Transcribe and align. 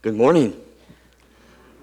Good 0.00 0.14
morning. 0.14 0.54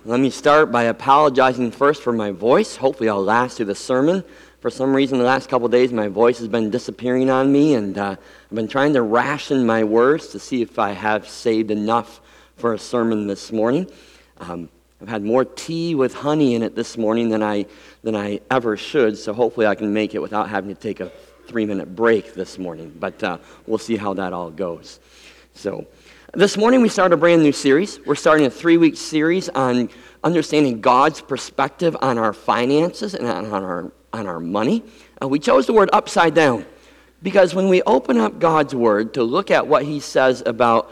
Let 0.05 0.21
me 0.21 0.29
start 0.29 0.71
by 0.71 0.83
apologizing 0.83 1.71
first 1.71 2.01
for 2.01 2.13
my 2.13 2.31
voice. 2.31 2.77
Hopefully, 2.77 3.09
I'll 3.09 3.21
last 3.21 3.57
through 3.57 3.65
the 3.65 3.75
sermon. 3.75 4.23
For 4.61 4.69
some 4.69 4.95
reason, 4.95 5.17
the 5.17 5.25
last 5.25 5.49
couple 5.49 5.67
days, 5.67 5.91
my 5.91 6.07
voice 6.07 6.37
has 6.37 6.47
been 6.47 6.69
disappearing 6.69 7.29
on 7.29 7.51
me, 7.51 7.73
and 7.73 7.97
uh, 7.97 8.15
I've 8.15 8.55
been 8.55 8.69
trying 8.69 8.93
to 8.93 9.01
ration 9.01 9.65
my 9.65 9.83
words 9.83 10.29
to 10.29 10.39
see 10.39 10.61
if 10.61 10.79
I 10.79 10.93
have 10.93 11.27
saved 11.27 11.71
enough 11.71 12.21
for 12.55 12.73
a 12.73 12.79
sermon 12.79 13.27
this 13.27 13.51
morning. 13.51 13.91
Um, 14.37 14.69
I've 15.01 15.09
had 15.09 15.23
more 15.23 15.43
tea 15.43 15.93
with 15.93 16.13
honey 16.13 16.55
in 16.55 16.63
it 16.63 16.73
this 16.73 16.97
morning 16.97 17.27
than 17.27 17.43
I, 17.43 17.65
than 18.01 18.15
I 18.15 18.39
ever 18.49 18.77
should, 18.77 19.17
so 19.17 19.33
hopefully, 19.33 19.67
I 19.67 19.75
can 19.75 19.93
make 19.93 20.15
it 20.15 20.21
without 20.21 20.47
having 20.47 20.73
to 20.73 20.81
take 20.81 21.01
a 21.01 21.11
three 21.47 21.65
minute 21.65 21.93
break 21.93 22.33
this 22.33 22.57
morning. 22.57 22.95
But 22.97 23.21
uh, 23.21 23.39
we'll 23.67 23.77
see 23.77 23.97
how 23.97 24.13
that 24.13 24.31
all 24.31 24.51
goes. 24.51 25.01
So, 25.53 25.85
this 26.35 26.57
morning, 26.57 26.81
we 26.81 26.89
start 26.89 27.13
a 27.13 27.17
brand 27.17 27.41
new 27.41 27.53
series. 27.53 28.05
We're 28.05 28.15
starting 28.15 28.45
a 28.45 28.49
three 28.49 28.75
week 28.75 28.97
series 28.97 29.47
on 29.47 29.89
understanding 30.21 30.81
God's 30.81 31.21
perspective 31.21 31.95
on 32.01 32.17
our 32.17 32.33
finances 32.33 33.15
and 33.15 33.25
on 33.25 33.63
our, 33.63 33.91
on 34.11 34.27
our 34.27 34.41
money. 34.41 34.83
Uh, 35.21 35.29
we 35.29 35.39
chose 35.39 35.65
the 35.65 35.71
word 35.71 35.89
upside 35.93 36.33
down 36.33 36.65
because 37.23 37.55
when 37.55 37.69
we 37.69 37.81
open 37.83 38.17
up 38.17 38.37
God's 38.37 38.75
word 38.75 39.13
to 39.13 39.23
look 39.23 39.49
at 39.49 39.65
what 39.65 39.83
He 39.83 40.01
says 40.01 40.43
about 40.45 40.91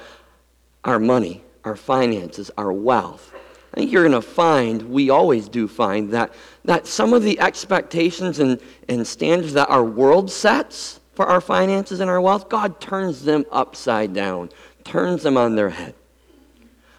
our 0.85 0.98
money, 0.98 1.43
our 1.65 1.75
finances, 1.75 2.49
our 2.57 2.71
wealth, 2.71 3.34
I 3.73 3.81
think 3.81 3.91
you're 3.91 4.07
going 4.07 4.13
to 4.13 4.21
find, 4.21 4.84
we 4.84 5.09
always 5.09 5.49
do 5.49 5.67
find, 5.67 6.12
that, 6.12 6.34
that 6.63 6.87
some 6.87 7.12
of 7.12 7.21
the 7.21 7.39
expectations 7.41 8.39
and, 8.39 8.62
and 8.87 9.05
standards 9.05 9.53
that 9.53 9.70
our 9.70 9.84
world 9.84 10.31
sets 10.31 11.01
for 11.15 11.25
our 11.25 11.41
finances 11.41 11.99
and 11.99 12.09
our 12.09 12.21
wealth, 12.21 12.49
God 12.49 12.79
turns 12.79 13.23
them 13.23 13.45
upside 13.51 14.13
down 14.13 14.49
turns 14.83 15.23
them 15.23 15.37
on 15.37 15.55
their 15.55 15.69
head. 15.69 15.95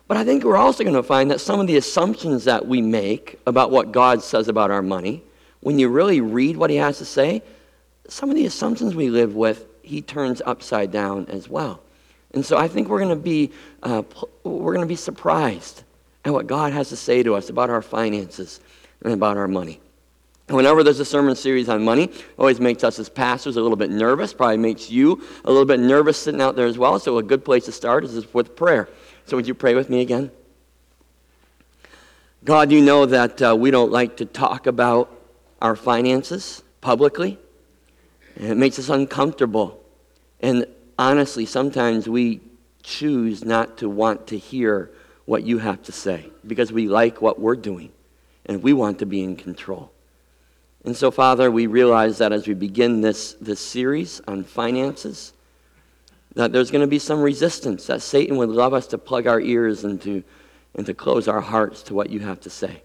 But 0.06 0.16
I 0.16 0.24
think 0.24 0.44
we're 0.44 0.56
also 0.56 0.84
going 0.84 0.96
to 0.96 1.02
find 1.02 1.30
that 1.30 1.40
some 1.40 1.60
of 1.60 1.66
the 1.66 1.76
assumptions 1.76 2.44
that 2.44 2.66
we 2.66 2.82
make 2.82 3.40
about 3.46 3.70
what 3.70 3.92
God 3.92 4.22
says 4.22 4.48
about 4.48 4.70
our 4.70 4.82
money, 4.82 5.22
when 5.60 5.78
you 5.78 5.88
really 5.88 6.20
read 6.20 6.56
what 6.56 6.70
He 6.70 6.76
has 6.76 6.98
to 6.98 7.04
say, 7.04 7.42
some 8.08 8.28
of 8.28 8.36
the 8.36 8.44
assumptions 8.44 8.94
we 8.94 9.08
live 9.08 9.34
with, 9.34 9.66
He 9.82 10.02
turns 10.02 10.42
upside 10.44 10.90
down 10.90 11.26
as 11.26 11.48
well. 11.48 11.80
And 12.32 12.44
so 12.44 12.58
I 12.58 12.68
think 12.68 12.88
we're 12.88 12.98
going 12.98 13.16
to 13.16 13.16
be, 13.16 13.52
uh, 13.82 14.02
we're 14.42 14.74
going 14.74 14.86
to 14.86 14.86
be 14.86 14.96
surprised 14.96 15.84
at 16.24 16.32
what 16.32 16.46
God 16.46 16.72
has 16.72 16.88
to 16.90 16.96
say 16.96 17.22
to 17.22 17.34
us 17.34 17.48
about 17.48 17.70
our 17.70 17.82
finances 17.82 18.60
and 19.02 19.12
about 19.12 19.36
our 19.36 19.48
money. 19.48 19.80
Whenever 20.48 20.82
there's 20.82 21.00
a 21.00 21.04
sermon 21.04 21.34
series 21.34 21.70
on 21.70 21.82
money, 21.82 22.10
always 22.38 22.60
makes 22.60 22.84
us 22.84 22.98
as 22.98 23.08
pastors 23.08 23.56
a 23.56 23.62
little 23.62 23.78
bit 23.78 23.90
nervous, 23.90 24.34
probably 24.34 24.58
makes 24.58 24.90
you 24.90 25.22
a 25.44 25.50
little 25.50 25.64
bit 25.64 25.80
nervous 25.80 26.18
sitting 26.18 26.42
out 26.42 26.54
there 26.54 26.66
as 26.66 26.76
well. 26.76 26.98
So, 26.98 27.16
a 27.16 27.22
good 27.22 27.44
place 27.44 27.64
to 27.64 27.72
start 27.72 28.04
is 28.04 28.32
with 28.34 28.54
prayer. 28.54 28.88
So, 29.24 29.36
would 29.36 29.48
you 29.48 29.54
pray 29.54 29.74
with 29.74 29.88
me 29.88 30.02
again? 30.02 30.30
God, 32.44 32.70
you 32.70 32.82
know 32.82 33.06
that 33.06 33.40
uh, 33.40 33.56
we 33.56 33.70
don't 33.70 33.90
like 33.90 34.18
to 34.18 34.26
talk 34.26 34.66
about 34.66 35.10
our 35.62 35.74
finances 35.74 36.62
publicly, 36.82 37.38
and 38.36 38.48
it 38.48 38.56
makes 38.56 38.78
us 38.78 38.90
uncomfortable. 38.90 39.82
And 40.40 40.66
honestly, 40.98 41.46
sometimes 41.46 42.06
we 42.06 42.42
choose 42.82 43.46
not 43.46 43.78
to 43.78 43.88
want 43.88 44.26
to 44.26 44.36
hear 44.36 44.90
what 45.24 45.44
you 45.44 45.56
have 45.56 45.82
to 45.84 45.92
say 45.92 46.28
because 46.46 46.70
we 46.70 46.86
like 46.86 47.22
what 47.22 47.40
we're 47.40 47.56
doing 47.56 47.90
and 48.44 48.62
we 48.62 48.74
want 48.74 48.98
to 48.98 49.06
be 49.06 49.22
in 49.22 49.36
control. 49.36 49.90
And 50.84 50.94
so, 50.94 51.10
Father, 51.10 51.50
we 51.50 51.66
realize 51.66 52.18
that 52.18 52.32
as 52.32 52.46
we 52.46 52.54
begin 52.54 53.00
this, 53.00 53.32
this 53.40 53.60
series 53.60 54.20
on 54.28 54.44
finances, 54.44 55.32
that 56.34 56.52
there's 56.52 56.70
going 56.70 56.82
to 56.82 56.86
be 56.86 56.98
some 56.98 57.22
resistance, 57.22 57.86
that 57.86 58.02
Satan 58.02 58.36
would 58.36 58.50
love 58.50 58.74
us 58.74 58.86
to 58.88 58.98
plug 58.98 59.26
our 59.26 59.40
ears 59.40 59.84
and 59.84 60.00
to, 60.02 60.22
and 60.74 60.84
to 60.84 60.92
close 60.92 61.26
our 61.26 61.40
hearts 61.40 61.82
to 61.84 61.94
what 61.94 62.10
you 62.10 62.20
have 62.20 62.40
to 62.40 62.50
say. 62.50 62.82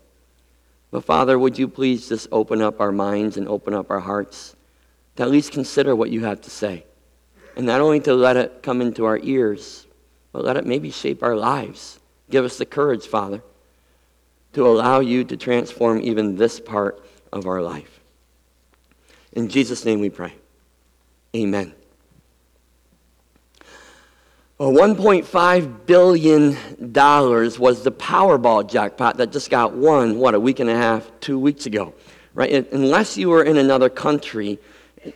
But, 0.92 1.04
Father, 1.04 1.38
would 1.38 1.60
you 1.60 1.68
please 1.68 2.08
just 2.08 2.30
open 2.32 2.62
up 2.62 2.80
our 2.80 2.92
minds 2.92 3.36
and 3.36 3.48
open 3.48 3.74
up 3.74 3.92
our 3.92 4.00
hearts 4.00 4.56
to 5.18 5.24
at 5.24 5.30
least 5.30 5.52
consider 5.52 5.96
what 5.96 6.10
you 6.10 6.24
have 6.24 6.42
to 6.42 6.50
say? 6.50 6.86
And 7.58 7.66
not 7.66 7.82
only 7.82 8.00
to 8.02 8.14
let 8.14 8.38
it 8.38 8.64
come 8.64 8.82
into 8.82 9.06
our 9.06 9.20
ears, 9.22 9.86
but 10.32 10.46
let 10.46 10.56
it 10.56 10.66
maybe 10.66 10.90
shape 10.90 11.22
our 11.22 11.36
lives. 11.36 12.00
Give 12.30 12.46
us 12.46 12.58
the 12.58 12.66
courage, 12.66 13.08
Father, 13.08 13.42
to 14.54 14.66
allow 14.66 15.00
you 15.02 15.26
to 15.26 15.36
transform 15.36 16.02
even 16.02 16.38
this 16.38 16.60
part 16.60 17.04
of 17.32 17.48
our 17.48 17.62
life. 17.62 18.00
In 19.34 19.48
Jesus' 19.48 19.86
name 19.86 20.00
we 20.00 20.10
pray. 20.10 20.34
Amen. 21.36 21.74
Well, 24.58 24.72
$1.5 24.72 25.86
billion 25.86 26.52
was 26.52 27.84
the 27.84 27.92
Powerball 27.92 28.70
jackpot 28.70 29.16
that 29.18 29.32
just 29.32 29.50
got 29.50 29.74
won, 29.74 30.18
what, 30.20 30.36
a 30.36 30.40
week 30.40 30.60
and 30.60 30.70
a 30.70 30.76
half, 30.76 31.10
two 31.22 31.40
weeks 31.40 31.66
ago, 31.66 31.94
right? 32.34 32.70
Unless 32.74 33.18
you 33.18 33.30
were 33.30 33.44
in 33.44 33.56
another 33.56 33.88
country, 33.88 34.60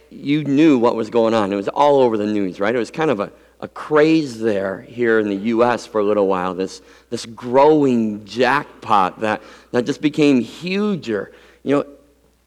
you 0.09 0.45
knew 0.45 0.77
what 0.77 0.95
was 0.95 1.09
going 1.09 1.33
on. 1.33 1.51
It 1.51 1.57
was 1.57 1.67
all 1.67 1.99
over 1.99 2.17
the 2.17 2.25
news, 2.25 2.61
right? 2.61 2.73
It 2.73 2.79
was 2.79 2.89
kind 2.89 3.11
of 3.11 3.19
a, 3.19 3.33
a 3.59 3.67
craze 3.67 4.39
there 4.39 4.81
here 4.83 5.19
in 5.19 5.27
the 5.27 5.35
U.S. 5.35 5.85
for 5.85 5.99
a 5.99 6.05
little 6.05 6.27
while, 6.27 6.53
this, 6.53 6.81
this 7.09 7.25
growing 7.25 8.23
jackpot 8.23 9.19
that, 9.19 9.41
that 9.71 9.85
just 9.85 9.99
became 9.99 10.39
huger. 10.39 11.33
You 11.63 11.75
know, 11.75 11.85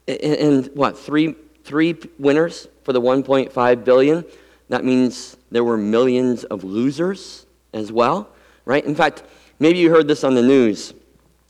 and 0.08 0.70
what 0.74 0.98
three 0.98 1.34
three 1.64 1.96
winners 2.18 2.68
for 2.84 2.92
the 2.92 3.00
1.5 3.00 3.84
billion? 3.84 4.24
That 4.68 4.84
means 4.84 5.36
there 5.50 5.64
were 5.64 5.76
millions 5.76 6.44
of 6.44 6.64
losers 6.64 7.46
as 7.72 7.92
well 7.92 8.28
right? 8.66 8.84
In 8.84 8.94
fact 8.94 9.22
maybe 9.58 9.78
you 9.78 9.90
heard 9.90 10.06
this 10.06 10.24
on 10.24 10.34
the 10.34 10.42
news. 10.42 10.92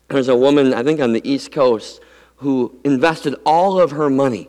There's 0.08 0.28
a 0.28 0.36
woman 0.36 0.72
i 0.72 0.84
think 0.84 1.00
on 1.00 1.12
the 1.12 1.28
east 1.28 1.50
coast 1.50 2.00
who 2.36 2.78
invested 2.84 3.34
all 3.44 3.80
of 3.80 3.90
her 3.90 4.08
money 4.08 4.48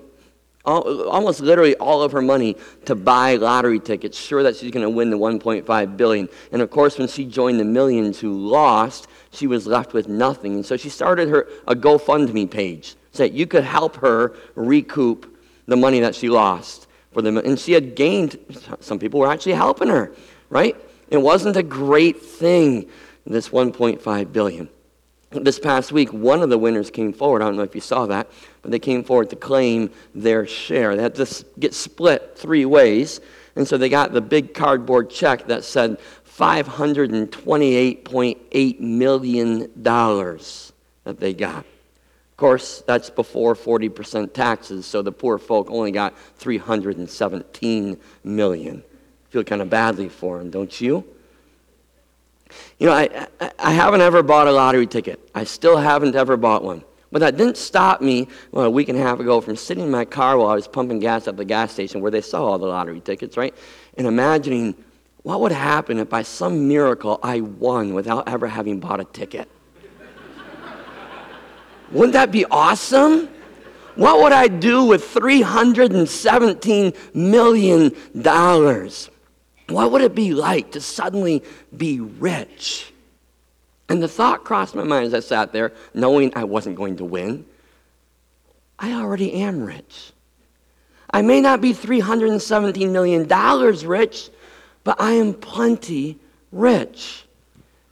almost 0.68 1.40
literally 1.40 1.76
all 1.78 2.02
of 2.04 2.12
her 2.12 2.22
money 2.22 2.58
to 2.84 2.94
buy 2.94 3.36
lottery 3.36 3.80
tickets 3.80 4.18
sure 4.18 4.44
that 4.44 4.56
she's 4.56 4.70
going 4.70 4.84
to 4.84 4.90
win 4.90 5.10
the 5.10 5.18
1.5 5.18 5.98
billion. 5.98 6.28
And 6.52 6.62
of 6.62 6.70
course 6.70 6.98
when 6.98 7.08
she 7.08 7.26
joined 7.26 7.60
the 7.60 7.66
millions 7.66 8.20
who 8.20 8.34
lost 8.34 9.08
she 9.32 9.48
was 9.48 9.66
left 9.66 9.94
with 9.94 10.08
nothing. 10.10 10.56
And 10.56 10.66
so 10.66 10.76
she 10.76 10.90
started 10.90 11.30
her 11.30 11.48
a 11.68 11.76
gofundme 11.76 12.52
page 12.52 12.96
that 13.18 13.34
you 13.34 13.48
could 13.48 13.64
help 13.64 13.98
her 13.98 14.36
recoup 14.56 15.38
the 15.68 15.76
money 15.76 16.00
that 16.00 16.16
she 16.16 16.30
lost 16.30 16.88
for 17.12 17.22
them. 17.22 17.38
And 17.38 17.60
she 17.60 17.74
had 17.74 17.96
gained, 17.96 18.38
some 18.80 19.00
people 19.00 19.20
were 19.20 19.28
actually 19.28 19.54
helping 19.54 19.90
her, 19.90 20.14
right? 20.50 20.76
It 21.10 21.18
wasn't 21.18 21.58
a 21.58 21.64
great 21.64 22.22
thing, 22.22 22.90
this 23.26 23.50
1.5 23.50 24.32
billion. 24.32 24.70
This 25.32 25.60
past 25.60 25.92
week, 25.92 26.14
one 26.14 26.42
of 26.42 26.50
the 26.50 26.58
winners 26.58 26.90
came 26.90 27.12
forward. 27.12 27.42
I 27.42 27.46
don't 27.46 27.58
know 27.58 27.64
if 27.64 27.76
you 27.76 27.82
saw 27.82 28.06
that, 28.06 28.30
but 28.62 28.72
they 28.72 28.80
came 28.80 29.04
forward 29.04 29.30
to 29.32 29.36
claim 29.36 29.92
their 30.16 30.48
share. 30.48 30.96
They 30.96 31.04
had 31.04 31.16
to 31.16 31.46
get 31.60 31.74
split 31.74 32.38
three 32.38 32.64
ways. 32.64 33.20
And 33.58 33.68
so 33.68 33.78
they 33.78 33.90
got 33.90 34.14
the 34.14 34.22
big 34.22 34.54
cardboard 34.54 35.10
check 35.10 35.48
that 35.48 35.66
said 35.66 35.98
$528.8 36.38 38.80
million 38.80 39.70
that 41.04 41.20
they 41.20 41.34
got. 41.34 41.66
Of 42.38 42.42
course, 42.42 42.84
that's 42.86 43.10
before 43.10 43.56
40% 43.56 44.32
taxes, 44.32 44.86
so 44.86 45.02
the 45.02 45.12
poor 45.12 45.40
folk 45.40 45.72
only 45.72 45.90
got 45.90 46.16
317 46.38 47.98
million. 48.24 48.84
Feel 49.32 49.44
kind 49.44 49.60
of 49.60 49.72
badly 49.72 50.08
for 50.08 50.38
them, 50.38 50.52
don't 50.52 50.80
you? 50.80 51.04
You 52.78 52.86
know, 52.86 52.94
I, 52.94 53.28
I, 53.42 53.52
I 53.58 53.72
haven't 53.72 54.02
ever 54.02 54.22
bought 54.22 54.46
a 54.46 54.52
lottery 54.52 54.86
ticket. 54.86 55.20
I 55.34 55.46
still 55.46 55.78
haven't 55.78 56.16
ever 56.16 56.38
bought 56.38 56.64
one. 56.64 56.84
But 57.12 57.22
that 57.22 57.38
didn't 57.38 57.58
stop 57.58 58.02
me 58.02 58.28
well, 58.52 58.66
a 58.66 58.70
week 58.70 58.90
and 58.90 59.00
a 59.00 59.02
half 59.02 59.20
ago 59.20 59.42
from 59.42 59.56
sitting 59.56 59.86
in 59.86 59.90
my 59.90 60.06
car 60.06 60.38
while 60.38 60.50
I 60.50 60.54
was 60.54 60.68
pumping 60.68 61.00
gas 61.00 61.28
at 61.28 61.38
the 61.38 61.44
gas 61.44 61.74
station 61.74 62.02
where 62.02 62.12
they 62.12 62.22
sell 62.22 62.46
all 62.46 62.60
the 62.60 62.68
lottery 62.68 63.00
tickets, 63.00 63.36
right? 63.36 63.56
And 63.98 64.06
imagining 64.06 64.76
what 65.24 65.42
would 65.42 65.52
happen 65.52 65.98
if 65.98 66.08
by 66.08 66.22
some 66.22 66.68
miracle 66.68 67.20
I 67.24 67.42
won 67.42 67.96
without 67.96 68.30
ever 68.30 68.46
having 68.46 68.80
bought 68.80 69.00
a 69.00 69.06
ticket. 69.06 69.50
Wouldn't 71.92 72.14
that 72.14 72.32
be 72.32 72.46
awesome? 72.46 73.30
What 73.96 74.22
would 74.22 74.32
I 74.32 74.48
do 74.48 74.86
with 74.86 75.04
$317 75.14 77.16
million? 77.16 77.92
What 79.70 79.92
would 79.92 80.02
it 80.02 80.16
be 80.16 80.34
like 80.34 80.72
to 80.74 80.82
suddenly 80.82 81.44
be 81.76 82.00
rich? 82.00 82.94
And 83.90 84.04
the 84.04 84.08
thought 84.08 84.44
crossed 84.44 84.76
my 84.76 84.84
mind 84.84 85.08
as 85.08 85.14
I 85.14 85.22
sat 85.22 85.54
there, 85.54 85.74
knowing 85.94 86.34
I 86.36 86.44
wasn't 86.44 86.76
going 86.76 86.98
to 86.98 87.06
win. 87.06 87.46
I 88.78 88.94
already 88.94 89.34
am 89.34 89.64
rich. 89.64 90.12
I 91.10 91.22
may 91.22 91.42
not 91.42 91.62
be 91.62 91.74
$317 91.74 92.92
million 92.92 93.28
rich, 93.88 94.30
but 94.84 95.00
I 95.00 95.14
am 95.14 95.34
plenty 95.34 96.20
rich. 96.52 97.24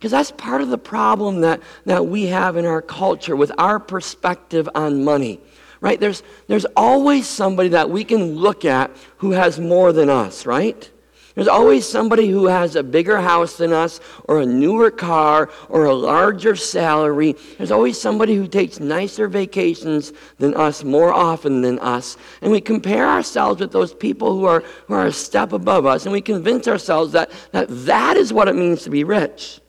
Because 0.05 0.11
that's 0.11 0.39
part 0.39 0.61
of 0.61 0.69
the 0.69 0.77
problem 0.77 1.41
that, 1.41 1.63
that 1.85 2.05
we 2.05 2.27
have 2.27 2.57
in 2.57 2.65
our 2.67 2.83
culture 2.83 3.35
with 3.35 3.51
our 3.57 3.79
perspective 3.79 4.69
on 4.75 5.03
money. 5.03 5.39
Right? 5.81 5.99
There's, 5.99 6.21
there's 6.45 6.67
always 6.77 7.25
somebody 7.25 7.69
that 7.69 7.89
we 7.89 8.03
can 8.03 8.35
look 8.35 8.65
at 8.65 8.95
who 9.17 9.31
has 9.31 9.59
more 9.59 9.91
than 9.93 10.11
us, 10.11 10.45
right? 10.45 10.91
There's 11.33 11.47
always 11.47 11.89
somebody 11.89 12.27
who 12.29 12.45
has 12.45 12.75
a 12.75 12.83
bigger 12.83 13.19
house 13.19 13.57
than 13.57 13.73
us, 13.73 13.99
or 14.25 14.41
a 14.41 14.45
newer 14.45 14.91
car, 14.91 15.49
or 15.69 15.85
a 15.85 15.95
larger 15.95 16.55
salary. 16.55 17.35
There's 17.57 17.71
always 17.71 17.99
somebody 17.99 18.35
who 18.35 18.47
takes 18.47 18.79
nicer 18.79 19.27
vacations 19.27 20.13
than 20.37 20.53
us 20.53 20.83
more 20.83 21.11
often 21.11 21.61
than 21.61 21.79
us. 21.79 22.15
And 22.43 22.51
we 22.51 22.61
compare 22.61 23.07
ourselves 23.07 23.59
with 23.59 23.71
those 23.71 23.95
people 23.95 24.33
who 24.33 24.45
are, 24.45 24.63
who 24.85 24.93
are 24.93 25.07
a 25.07 25.11
step 25.11 25.51
above 25.51 25.87
us, 25.87 26.05
and 26.05 26.13
we 26.13 26.21
convince 26.21 26.67
ourselves 26.67 27.11
that, 27.13 27.31
that 27.53 27.69
that 27.87 28.17
is 28.17 28.31
what 28.31 28.47
it 28.47 28.55
means 28.55 28.83
to 28.83 28.91
be 28.91 29.03
rich. 29.03 29.61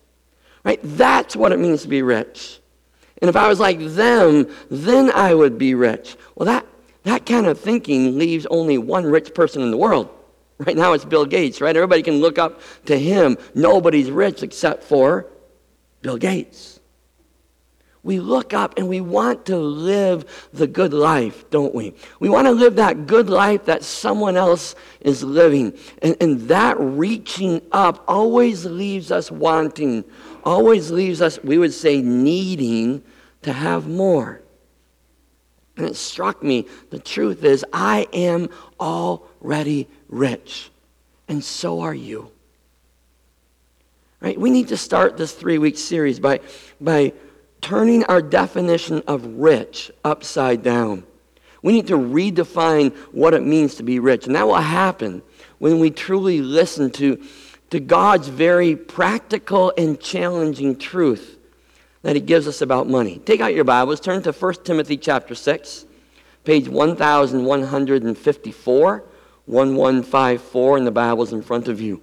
Right? 0.67 0.81
That's 0.83 1.37
what 1.37 1.53
it 1.53 1.61
means 1.61 1.83
to 1.83 1.89
be 1.89 2.03
rich. 2.03 2.59
And 3.23 3.29
if 3.29 3.37
I 3.37 3.47
was 3.47 3.61
like 3.61 3.79
them, 3.79 4.53
then 4.69 5.13
I 5.13 5.33
would 5.33 5.59
be 5.59 5.77
rich. 5.77 6.17
Well, 6.35 6.47
that, 6.47 6.67
that 7.05 7.25
kind 7.25 7.47
of 7.47 7.61
thinking 7.61 8.19
leaves 8.19 8.47
only 8.47 8.77
one 8.77 9.07
rich 9.07 9.33
person 9.33 9.63
in 9.63 9.71
the 9.71 9.77
world. 9.77 10.11
Right 10.59 10.77
now 10.77 10.93
it's 10.93 11.05
Bill 11.05 11.25
Gates, 11.25 11.61
right? 11.61 11.77
Everybody 11.77 12.03
can 12.03 12.17
look 12.17 12.37
up 12.37 12.61
to 12.87 12.99
him. 12.99 13.39
Nobody's 13.55 14.11
rich 14.11 14.43
except 14.43 14.83
for 14.83 15.27
Bill 16.03 16.17
Gates. 16.17 16.81
We 18.07 18.21
look 18.21 18.55
up 18.55 18.79
and 18.79 18.89
we 18.89 19.01
want 19.01 19.47
to 19.47 19.57
live 19.57 20.49
the 20.53 20.69
good 20.69 20.95
life, 20.95 21.51
don't 21.51 21.75
we? 21.75 21.93
We 22.21 22.29
want 22.29 22.47
to 22.47 22.53
live 22.53 22.77
that 22.77 23.09
good 23.09 23.29
life 23.29 23.65
that 23.65 23.83
someone 23.83 24.37
else 24.37 24.77
is 25.01 25.25
living. 25.25 25.77
And, 26.03 26.17
and 26.21 26.41
that 26.43 26.77
reaching 26.79 27.61
up 27.73 28.05
always 28.07 28.65
leaves 28.65 29.11
us 29.11 29.29
wanting, 29.33 30.05
always 30.47 30.91
leaves 30.91 31.21
us, 31.21 31.43
we 31.43 31.59
would 31.59 31.75
say, 31.75 32.01
needing 32.01 33.03
to 33.43 33.53
have 33.53 33.87
more. 33.87 34.41
And 35.77 35.87
it 35.87 35.97
struck 35.97 36.43
me 36.43 36.67
the 36.89 36.99
truth 36.99 37.45
is, 37.45 37.65
I 37.73 38.07
am 38.13 38.49
already 38.81 39.89
rich, 40.09 40.71
and 41.29 41.45
so 41.45 41.81
are 41.81 41.95
you. 41.95 42.31
Right? 44.21 44.41
We 44.41 44.51
need 44.51 44.69
to 44.69 44.77
start 44.79 45.19
this 45.19 45.33
three 45.33 45.59
week 45.59 45.77
series 45.77 46.19
by, 46.19 46.41
by 46.81 47.13
turning 47.61 48.05
our 48.05 48.23
definition 48.23 49.03
of 49.07 49.27
rich 49.27 49.91
upside 50.05 50.63
down. 50.63 51.05
We 51.63 51.73
need 51.73 51.89
to 51.89 51.99
redefine 51.99 52.95
what 53.13 53.35
it 53.35 53.43
means 53.43 53.75
to 53.75 53.83
be 53.83 53.99
rich, 53.99 54.27
and 54.27 54.37
that 54.37 54.47
will 54.47 54.55
happen 54.55 55.23
when 55.59 55.79
we 55.81 55.91
truly 55.91 56.41
listen 56.41 56.91
to, 56.93 57.23
to 57.71 57.81
God's 57.81 58.29
very 58.29 58.77
practical 58.77 59.73
and 59.77 60.01
challenging 60.01 60.77
truth 60.77 61.37
that 62.03 62.15
he 62.15 62.23
gives 62.23 62.47
us 62.47 62.63
about 62.63 62.89
money. 62.89 63.19
Take 63.19 63.41
out 63.41 63.55
your 63.55 63.65
Bibles, 63.65 63.99
turn 64.01 64.23
to 64.23 64.33
1 64.33 64.55
Timothy 64.65 64.97
chapter 64.97 65.35
6, 65.35 65.85
page 66.45 66.69
1154, 66.69 69.05
1154 69.47 70.79
in 70.79 70.85
the 70.85 70.91
Bibles 70.91 71.33
in 71.33 71.43
front 71.43 71.69
of 71.69 71.81
you. 71.81 72.03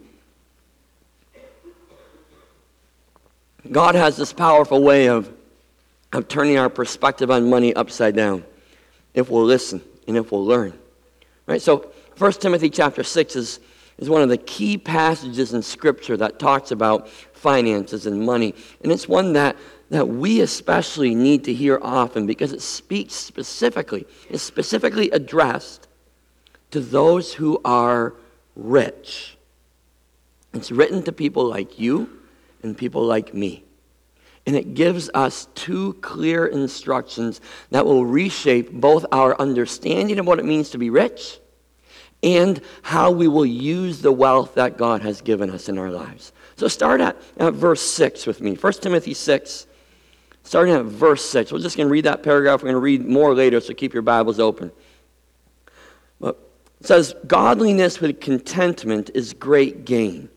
God 3.72 3.96
has 3.96 4.18
this 4.18 4.34
powerful 4.34 4.84
way 4.84 5.08
of, 5.08 5.32
of 6.12 6.28
turning 6.28 6.58
our 6.58 6.70
perspective 6.70 7.32
on 7.32 7.50
money 7.50 7.74
upside 7.74 8.16
down 8.16 8.44
if 9.14 9.30
we'll 9.30 9.46
listen 9.46 9.82
and 10.08 10.18
if 10.18 10.32
we'll 10.32 10.46
learn. 10.46 10.78
Right? 11.46 11.62
So 11.62 11.92
1 12.18 12.34
Timothy 12.34 12.70
chapter 12.70 13.04
6 13.04 13.36
is, 13.36 13.60
is 14.04 14.10
one 14.10 14.22
of 14.22 14.28
the 14.28 14.38
key 14.38 14.78
passages 14.78 15.54
in 15.54 15.62
Scripture 15.62 16.18
that 16.18 16.38
talks 16.38 16.72
about 16.72 17.08
finances 17.08 18.06
and 18.06 18.22
money. 18.22 18.54
And 18.82 18.92
it's 18.92 19.08
one 19.08 19.34
that 19.34 19.56
that 19.92 20.08
we 20.08 20.42
especially 20.42 21.14
need 21.14 21.44
to 21.44 21.54
hear 21.54 21.80
often 21.82 22.26
because 22.26 22.52
it 22.52 22.62
speaks 22.62 23.14
specifically, 23.14 24.06
it's 24.30 24.42
specifically 24.42 25.10
addressed 25.12 25.88
to 26.72 26.80
those 26.80 27.34
who 27.34 27.62
are 27.64 28.16
rich. 28.56 29.38
It's 30.54 30.72
written 30.72 31.04
to 31.04 31.12
people 31.12 31.46
like 31.46 31.80
you 31.80 32.10
and 32.64 32.78
people 32.78 33.06
like 33.06 33.34
me. 33.34 33.64
And 34.46 34.56
it 34.56 34.74
gives 34.74 35.10
us 35.14 35.48
two 35.56 35.94
clear 36.02 36.48
instructions 36.48 37.40
that 37.70 37.86
will 37.86 38.06
reshape 38.06 38.72
both 38.72 39.06
our 39.12 39.40
understanding 39.40 40.20
of 40.20 40.26
what 40.26 40.40
it 40.40 40.46
means 40.46 40.72
to 40.72 40.78
be 40.78 40.90
rich 40.90 41.40
and 42.24 42.62
how 42.82 43.12
we 43.12 43.28
will 43.28 43.46
use 43.46 44.02
the 44.02 44.12
wealth 44.12 44.56
that 44.56 44.78
God 44.78 45.02
has 45.02 45.22
given 45.22 45.50
us 45.50 45.68
in 45.68 45.78
our 45.78 45.92
lives. 45.92 46.32
So 46.56 46.68
start 46.70 47.02
at, 47.02 47.18
at 47.38 47.54
verse 47.54 47.82
6 47.82 48.26
with 48.26 48.40
me. 48.40 48.56
1 48.56 48.74
Timothy 48.74 49.14
6, 49.14 49.68
starting 50.44 50.74
at 50.74 50.86
verse 50.86 51.24
6. 51.26 51.52
We're 51.52 51.60
just 51.60 51.76
going 51.76 51.88
to 51.88 51.92
read 51.92 52.06
that 52.06 52.24
paragraph. 52.24 52.62
We're 52.62 52.72
going 52.72 52.76
to 52.76 52.80
read 52.80 53.06
more 53.06 53.36
later, 53.36 53.60
so 53.60 53.74
keep 53.74 53.94
your 53.94 54.04
Bibles 54.04 54.40
open. 54.40 54.72
But 56.22 56.40
it 56.80 56.88
says, 56.88 57.14
Godliness 57.28 58.00
with 58.00 58.22
contentment 58.22 59.12
is 59.14 59.34
great 59.34 59.84
gain. 59.84 60.30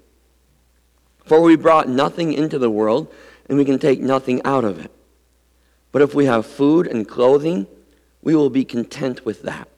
For 1.24 1.40
we 1.40 1.56
brought 1.56 1.88
nothing 1.88 2.32
into 2.32 2.58
the 2.58 2.70
world, 2.70 3.12
and 3.48 3.56
we 3.56 3.64
can 3.64 3.78
take 3.78 4.00
nothing 4.00 4.42
out 4.44 4.64
of 4.64 4.84
it. 4.84 4.90
But 5.92 6.02
if 6.02 6.14
we 6.14 6.24
have 6.24 6.46
food 6.46 6.88
and 6.88 7.06
clothing, 7.06 7.66
we 8.22 8.34
will 8.34 8.50
be 8.50 8.64
content 8.64 9.24
with 9.24 9.42
that. 9.42 9.68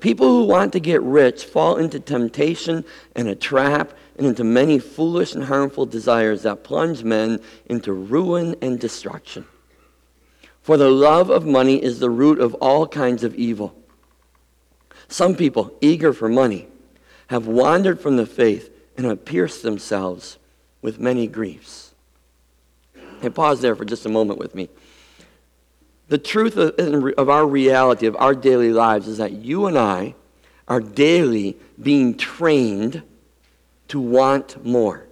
People 0.00 0.28
who 0.28 0.44
want 0.44 0.72
to 0.72 0.80
get 0.80 1.02
rich 1.02 1.44
fall 1.44 1.76
into 1.76 2.00
temptation 2.00 2.84
and 3.14 3.28
a 3.28 3.34
trap 3.34 3.92
and 4.16 4.26
into 4.26 4.44
many 4.44 4.78
foolish 4.78 5.34
and 5.34 5.44
harmful 5.44 5.86
desires 5.86 6.42
that 6.42 6.64
plunge 6.64 7.04
men 7.04 7.40
into 7.66 7.92
ruin 7.92 8.56
and 8.62 8.80
destruction. 8.80 9.46
For 10.62 10.76
the 10.76 10.90
love 10.90 11.30
of 11.30 11.46
money 11.46 11.82
is 11.82 12.00
the 12.00 12.10
root 12.10 12.38
of 12.38 12.54
all 12.54 12.86
kinds 12.86 13.24
of 13.24 13.34
evil. 13.34 13.74
Some 15.08 15.34
people, 15.34 15.76
eager 15.80 16.12
for 16.12 16.28
money, 16.28 16.68
have 17.28 17.46
wandered 17.46 18.00
from 18.00 18.16
the 18.16 18.26
faith 18.26 18.70
and 18.96 19.06
have 19.06 19.24
pierced 19.24 19.62
themselves 19.62 20.38
with 20.82 20.98
many 20.98 21.26
griefs. 21.26 21.94
Hey, 23.20 23.30
pause 23.30 23.60
there 23.60 23.76
for 23.76 23.84
just 23.84 24.06
a 24.06 24.10
moment 24.10 24.38
with 24.38 24.54
me. 24.54 24.68
The 26.10 26.18
truth 26.18 26.56
of, 26.56 27.28
our 27.28 27.46
reality, 27.46 28.06
of 28.06 28.16
our 28.16 28.34
daily 28.34 28.72
lives, 28.72 29.06
is 29.06 29.18
that 29.18 29.30
you 29.30 29.66
and 29.66 29.78
I 29.78 30.16
are 30.66 30.80
daily 30.80 31.56
being 31.80 32.16
trained 32.16 33.02
to 33.88 34.00
want 34.00 34.66
more. 34.66 35.06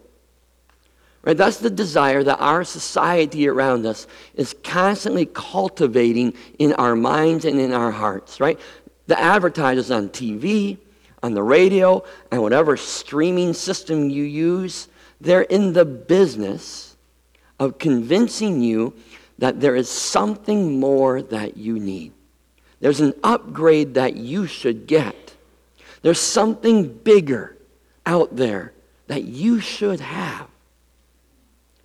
Right? 1.22 1.36
That's 1.36 1.58
the 1.58 1.70
desire 1.70 2.24
that 2.24 2.38
our 2.38 2.64
society 2.64 3.46
around 3.46 3.86
us 3.86 4.08
is 4.34 4.56
constantly 4.64 5.26
cultivating 5.26 6.34
in 6.58 6.72
our 6.72 6.96
minds 6.96 7.44
and 7.44 7.60
in 7.60 7.72
our 7.72 7.92
hearts, 7.92 8.40
right? 8.40 8.58
The 9.06 9.20
advertisers 9.20 9.92
on 9.92 10.08
TV, 10.08 10.78
on 11.22 11.34
the 11.34 11.44
radio, 11.44 12.02
and 12.32 12.42
whatever 12.42 12.76
streaming 12.76 13.54
system 13.54 14.10
you 14.10 14.24
use, 14.24 14.88
they're 15.20 15.42
in 15.42 15.74
the 15.74 15.84
business 15.84 16.96
of 17.60 17.78
convincing 17.78 18.62
you 18.62 18.94
that 19.38 19.60
there 19.60 19.76
is 19.76 19.88
something 19.88 20.78
more 20.80 21.22
that 21.22 21.56
you 21.56 21.78
need. 21.78 22.12
There's 22.80 23.00
an 23.00 23.14
upgrade 23.22 23.94
that 23.94 24.16
you 24.16 24.46
should 24.46 24.86
get. 24.86 25.34
There's 26.02 26.20
something 26.20 26.92
bigger 26.92 27.56
out 28.06 28.36
there 28.36 28.72
that 29.06 29.24
you 29.24 29.60
should 29.60 30.00
have. 30.00 30.48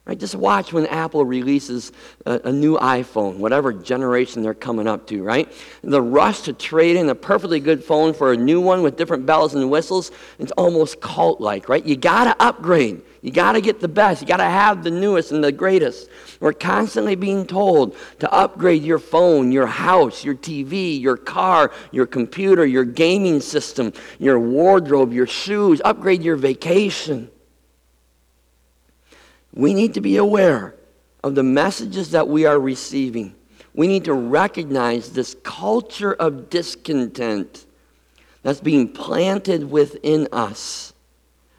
Right? 0.06 0.20
Just 0.20 0.36
watch 0.36 0.74
when 0.74 0.86
Apple 0.88 1.24
releases 1.24 1.94
a, 2.26 2.42
a, 2.44 2.52
new 2.52 2.78
iPhone, 2.78 3.38
whatever 3.38 3.72
generation 3.72 4.44
they're 4.44 4.54
coming 4.54 4.86
up 4.86 5.08
to, 5.08 5.24
right? 5.24 5.50
The 5.82 6.02
rush 6.02 6.42
to 6.42 6.52
trade 6.52 6.98
in 6.98 7.08
a 7.08 7.16
perfectly 7.16 7.62
good 7.62 7.82
phone 7.82 8.14
for 8.14 8.34
a 8.34 8.38
new 8.38 8.60
one 8.60 8.84
with 8.84 8.98
different 8.98 9.26
bells 9.26 9.56
and 9.56 9.72
whistles, 9.72 10.12
it's 10.40 10.52
almost 10.54 11.00
cult 11.00 11.40
like, 11.40 11.70
right? 11.70 11.86
You 11.86 11.96
got 11.96 12.26
to 12.26 12.44
upgrade. 12.44 13.02
You 13.22 13.32
got 13.32 13.54
to 13.54 13.62
get 13.62 13.80
the 13.80 13.88
best. 13.88 14.22
You 14.22 14.28
got 14.28 14.38
to 14.38 14.44
have 14.44 14.84
the 14.84 14.92
newest 14.92 15.32
and 15.32 15.42
the 15.42 15.54
greatest. 15.54 16.10
We're 16.42 16.52
constantly 16.52 17.16
being 17.16 17.48
told 17.48 17.96
to 18.20 18.30
upgrade 18.30 18.84
your 18.84 19.00
phone, 19.00 19.54
your 19.54 19.68
house, 19.68 20.26
your 20.26 20.36
TV, 20.36 21.00
your 21.00 21.16
car, 21.16 21.72
your 21.92 22.08
computer, 22.08 22.66
your 22.66 22.84
gaming 22.84 23.40
system, 23.40 23.94
your 24.20 24.38
wardrobe, 24.38 25.14
your 25.14 25.28
shoes, 25.28 25.82
upgrade 25.86 26.24
your 26.24 26.36
vacation. 26.36 27.30
We 29.54 29.74
need 29.74 29.94
to 29.94 30.02
be 30.02 30.18
aware 30.18 30.76
of 31.24 31.36
the 31.36 31.44
messages 31.44 32.12
that 32.12 32.28
we 32.28 32.46
are 32.46 32.60
receiving. 32.60 33.36
We 33.74 33.88
need 33.88 34.06
to 34.06 34.14
recognize 34.14 35.12
this 35.12 35.36
culture 35.44 36.14
of 36.14 36.50
discontent 36.50 37.66
that's 38.42 38.60
being 38.60 38.90
planted 38.90 39.70
within 39.70 40.28
us 40.32 40.94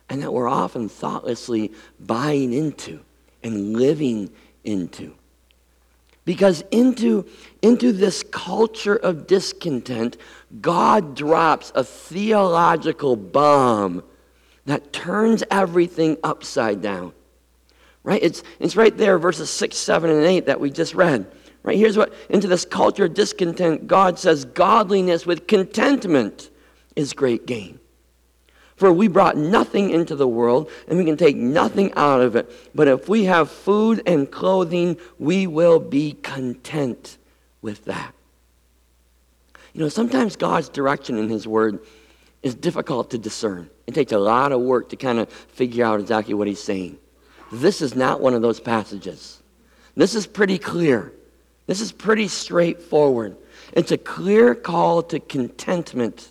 and 0.08 0.22
that 0.22 0.32
we're 0.32 0.48
often 0.48 0.88
thoughtlessly 0.88 1.72
buying 1.98 2.52
into 2.52 3.00
and 3.42 3.74
living 3.74 4.30
into. 4.64 5.14
Because 6.24 6.62
into, 6.70 7.26
into 7.62 7.92
this 7.92 8.22
culture 8.22 8.96
of 8.96 9.26
discontent, 9.26 10.16
God 10.60 11.14
drops 11.14 11.72
a 11.74 11.84
theological 11.84 13.16
bomb 13.16 14.02
that 14.66 14.92
turns 14.92 15.42
everything 15.50 16.16
upside 16.22 16.80
down. 16.80 17.12
Right? 18.04 18.22
It's, 18.22 18.42
it's 18.60 18.76
right 18.76 18.96
there, 18.96 19.18
verses 19.18 19.50
6, 19.50 19.76
7, 19.76 20.10
and 20.10 20.24
8 20.24 20.46
that 20.46 20.60
we 20.60 20.70
just 20.70 20.94
read. 20.94 21.26
Right? 21.62 21.78
Here's 21.78 21.96
what, 21.96 22.12
into 22.28 22.46
this 22.46 22.66
culture 22.66 23.06
of 23.06 23.14
discontent, 23.14 23.86
God 23.88 24.18
says, 24.18 24.44
godliness 24.44 25.24
with 25.24 25.46
contentment 25.46 26.50
is 26.94 27.14
great 27.14 27.46
gain. 27.46 27.80
For 28.76 28.92
we 28.92 29.08
brought 29.08 29.36
nothing 29.36 29.90
into 29.90 30.14
the 30.16 30.28
world, 30.28 30.70
and 30.86 30.98
we 30.98 31.04
can 31.06 31.16
take 31.16 31.36
nothing 31.36 31.92
out 31.94 32.20
of 32.20 32.36
it. 32.36 32.50
But 32.74 32.88
if 32.88 33.08
we 33.08 33.24
have 33.24 33.50
food 33.50 34.02
and 34.04 34.30
clothing, 34.30 34.98
we 35.18 35.46
will 35.46 35.80
be 35.80 36.12
content 36.12 37.16
with 37.62 37.86
that. 37.86 38.12
You 39.72 39.80
know, 39.80 39.88
sometimes 39.88 40.36
God's 40.36 40.68
direction 40.68 41.16
in 41.18 41.30
His 41.30 41.48
Word 41.48 41.80
is 42.42 42.54
difficult 42.54 43.10
to 43.12 43.18
discern. 43.18 43.70
It 43.86 43.94
takes 43.94 44.12
a 44.12 44.18
lot 44.18 44.52
of 44.52 44.60
work 44.60 44.90
to 44.90 44.96
kind 44.96 45.18
of 45.18 45.30
figure 45.30 45.84
out 45.84 46.00
exactly 46.00 46.34
what 46.34 46.46
He's 46.48 46.62
saying. 46.62 46.98
This 47.60 47.80
is 47.80 47.94
not 47.94 48.20
one 48.20 48.34
of 48.34 48.42
those 48.42 48.60
passages. 48.60 49.42
This 49.94 50.14
is 50.14 50.26
pretty 50.26 50.58
clear. 50.58 51.12
This 51.66 51.80
is 51.80 51.92
pretty 51.92 52.28
straightforward. 52.28 53.36
It's 53.72 53.92
a 53.92 53.98
clear 53.98 54.54
call 54.54 55.02
to 55.04 55.20
contentment. 55.20 56.30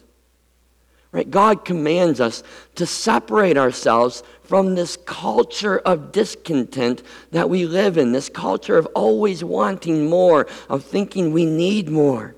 Right? 1.12 1.30
God 1.30 1.64
commands 1.64 2.20
us 2.20 2.44
to 2.76 2.86
separate 2.86 3.58
ourselves 3.58 4.24
from 4.44 4.74
this 4.74 4.98
culture 5.06 5.78
of 5.80 6.12
discontent 6.12 7.04
that 7.32 7.50
we 7.50 7.66
live 7.66 7.98
in, 7.98 8.12
this 8.12 8.30
culture 8.30 8.78
of 8.78 8.88
always 8.88 9.44
wanting 9.44 10.10
more, 10.10 10.48
of 10.70 10.84
thinking 10.84 11.32
we 11.32 11.46
need 11.46 11.90
more. 11.90 12.36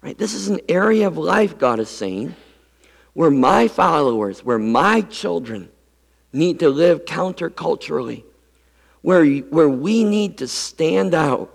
Right? 0.00 0.16
This 0.16 0.32
is 0.32 0.48
an 0.48 0.60
area 0.68 1.08
of 1.08 1.18
life, 1.18 1.58
God 1.58 1.80
is 1.80 1.88
saying, 1.88 2.36
where 3.14 3.32
my 3.32 3.66
followers, 3.66 4.44
where 4.44 4.58
my 4.58 5.00
children 5.00 5.68
need 6.32 6.60
to 6.60 6.68
live 6.68 7.04
counterculturally, 7.04 8.24
where, 9.02 9.24
where 9.24 9.68
we 9.68 10.04
need 10.04 10.38
to 10.38 10.48
stand 10.48 11.14
out 11.14 11.52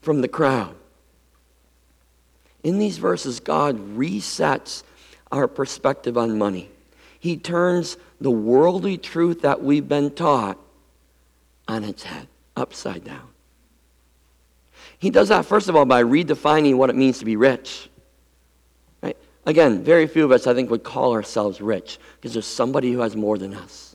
from 0.00 0.20
the 0.20 0.28
crowd. 0.28 0.74
In 2.62 2.78
these 2.78 2.98
verses, 2.98 3.40
God 3.40 3.96
resets 3.96 4.82
our 5.30 5.46
perspective 5.46 6.16
on 6.16 6.38
money. 6.38 6.70
He 7.20 7.36
turns 7.36 7.96
the 8.20 8.30
worldly 8.30 8.96
truth 8.98 9.42
that 9.42 9.62
we've 9.62 9.88
been 9.88 10.10
taught 10.10 10.58
on 11.68 11.84
its 11.84 12.02
head, 12.02 12.28
upside 12.56 13.04
down. 13.04 13.28
He 14.98 15.10
does 15.10 15.28
that, 15.28 15.44
first 15.44 15.68
of 15.68 15.76
all, 15.76 15.84
by 15.84 16.02
redefining 16.02 16.76
what 16.76 16.90
it 16.90 16.96
means 16.96 17.18
to 17.18 17.24
be 17.24 17.36
rich. 17.36 17.90
Right? 19.02 19.16
Again, 19.44 19.82
very 19.82 20.06
few 20.06 20.24
of 20.24 20.32
us, 20.32 20.46
I 20.46 20.54
think, 20.54 20.70
would 20.70 20.82
call 20.82 21.12
ourselves 21.12 21.60
rich 21.60 21.98
because 22.16 22.32
there's 22.32 22.46
somebody 22.46 22.92
who 22.92 23.00
has 23.00 23.14
more 23.14 23.36
than 23.36 23.54
us. 23.54 23.93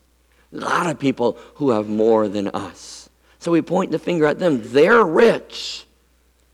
A 0.53 0.57
lot 0.57 0.87
of 0.87 0.99
people 0.99 1.37
who 1.55 1.71
have 1.71 1.87
more 1.87 2.27
than 2.27 2.47
us. 2.49 3.09
So 3.39 3.51
we 3.51 3.61
point 3.61 3.91
the 3.91 3.99
finger 3.99 4.25
at 4.25 4.39
them. 4.39 4.61
They're 4.63 5.03
rich, 5.03 5.85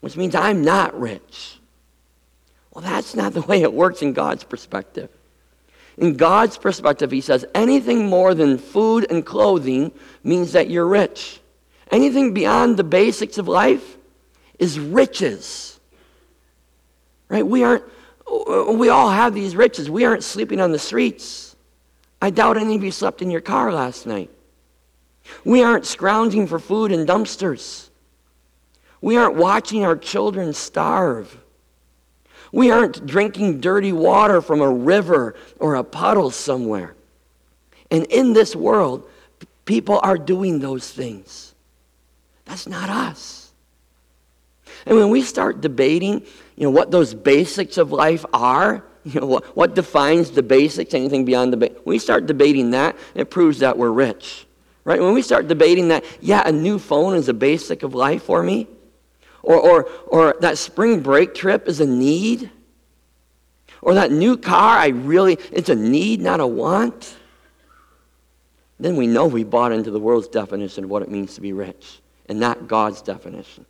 which 0.02 0.18
means 0.18 0.36
I'm 0.36 0.64
not 0.64 1.00
rich. 1.00 1.58
Well, 2.72 2.84
that's 2.84 3.16
not 3.16 3.34
the 3.34 3.42
way 3.50 3.62
it 3.62 3.74
works 3.74 4.02
in 4.02 4.14
God's 4.14 4.44
perspective. 4.44 5.10
In 5.98 6.16
God's 6.16 6.58
perspective, 6.58 7.12
He 7.12 7.22
says 7.22 7.46
anything 7.56 8.08
more 8.08 8.34
than 8.34 8.58
food 8.58 9.08
and 9.10 9.26
clothing 9.26 9.92
means 10.24 10.52
that 10.52 10.70
you're 10.70 10.88
rich. 10.88 11.40
Anything 11.92 12.34
beyond 12.34 12.78
the 12.78 12.84
basics 12.84 13.38
of 13.38 13.48
life 13.48 13.98
is 14.60 14.80
riches. 14.80 15.80
Right? 17.30 17.46
We 17.46 17.64
aren't, 17.64 17.84
we 18.28 18.90
all 18.90 19.10
have 19.10 19.34
these 19.34 19.56
riches. 19.56 19.90
We 19.90 20.06
aren't 20.06 20.24
sleeping 20.24 20.60
on 20.60 20.72
the 20.72 20.80
streets. 20.80 21.45
I 22.22 22.30
doubt 22.30 22.58
any 22.58 22.76
of 22.76 22.84
you 22.84 22.92
slept 22.92 23.22
in 23.22 23.30
your 23.30 23.42
car 23.42 23.72
last 23.72 24.06
night. 24.06 24.30
We 25.44 25.64
aren't 25.64 25.86
scrounging 25.86 26.48
for 26.48 26.60
food 26.60 26.92
in 26.92 27.06
dumpsters. 27.06 27.90
We 29.02 29.18
aren't 29.18 29.36
watching 29.36 29.86
our 29.86 29.96
children 29.96 30.54
starve. 30.54 31.38
We 32.52 32.72
aren't 32.72 33.06
drinking 33.06 33.60
dirty 33.60 33.92
water 33.92 34.42
from 34.42 34.62
a 34.62 34.70
river 34.70 35.36
or 35.60 35.76
a 35.76 35.84
puddle 35.84 36.32
somewhere. 36.32 36.96
And 37.92 38.06
in 38.06 38.34
this 38.34 38.56
world, 38.56 39.08
people 39.66 40.00
are 40.02 40.18
doing 40.18 40.60
those 40.60 40.90
things. 40.90 41.54
That's 42.46 42.68
not 42.68 42.90
us. 42.90 43.52
And 44.86 44.98
when 44.98 45.10
we 45.10 45.22
start 45.22 45.62
debating, 45.62 46.22
you 46.56 46.64
know, 46.64 46.70
what 46.70 46.92
those 46.92 47.14
basics 47.14 47.78
of 47.78 47.92
life 47.92 48.26
are, 48.34 48.84
you 49.14 49.20
know, 49.20 49.28
what, 49.28 49.46
what 49.56 49.76
defines 49.76 50.32
the 50.32 50.44
basics, 50.44 50.94
anything 50.94 51.26
beyond 51.26 51.54
the 51.54 51.58
basics, 51.58 51.82
we 51.86 52.00
start 52.00 52.26
debating 52.26 52.72
that, 52.72 52.98
it 53.14 53.30
proves 53.30 53.60
that 53.60 53.78
we're 53.78 53.92
rich. 53.92 54.48
Right? 54.84 55.00
When 55.00 55.14
we 55.14 55.22
start 55.22 55.48
debating 55.48 55.88
that, 55.90 56.04
yeah, 56.22 56.48
a 56.48 56.52
new 56.52 56.78
phone 56.80 57.16
is 57.16 57.30
a 57.30 57.34
basic 57.34 57.84
of 57.84 57.94
life 57.94 58.24
for 58.24 58.44
me, 58.44 58.68
or, 59.42 59.56
or, 59.56 59.90
or 60.08 60.36
that 60.42 60.58
spring 60.58 61.02
break 61.02 61.34
trip 61.34 61.68
is 61.68 61.80
a 61.80 61.86
need. 61.86 62.50
Or 63.82 63.94
that 63.94 64.12
new 64.12 64.36
car, 64.38 64.80
I 64.80 64.88
really, 64.88 65.38
it's 65.52 65.70
a 65.70 65.76
need, 65.76 66.20
not 66.20 66.40
a 66.40 66.48
want. 66.48 67.16
Then 68.80 68.96
we 68.96 69.06
know 69.06 69.28
we 69.28 69.44
bought 69.44 69.72
into 69.72 69.92
the 69.92 70.00
world's 70.00 70.28
definition 70.28 70.84
of 70.86 70.90
what 70.90 71.04
it 71.04 71.10
means 71.10 71.36
to 71.36 71.42
be 71.42 71.54
rich 71.54 72.00
and 72.28 72.40
not 72.40 72.68
God's 72.68 73.04
definition. 73.04 73.66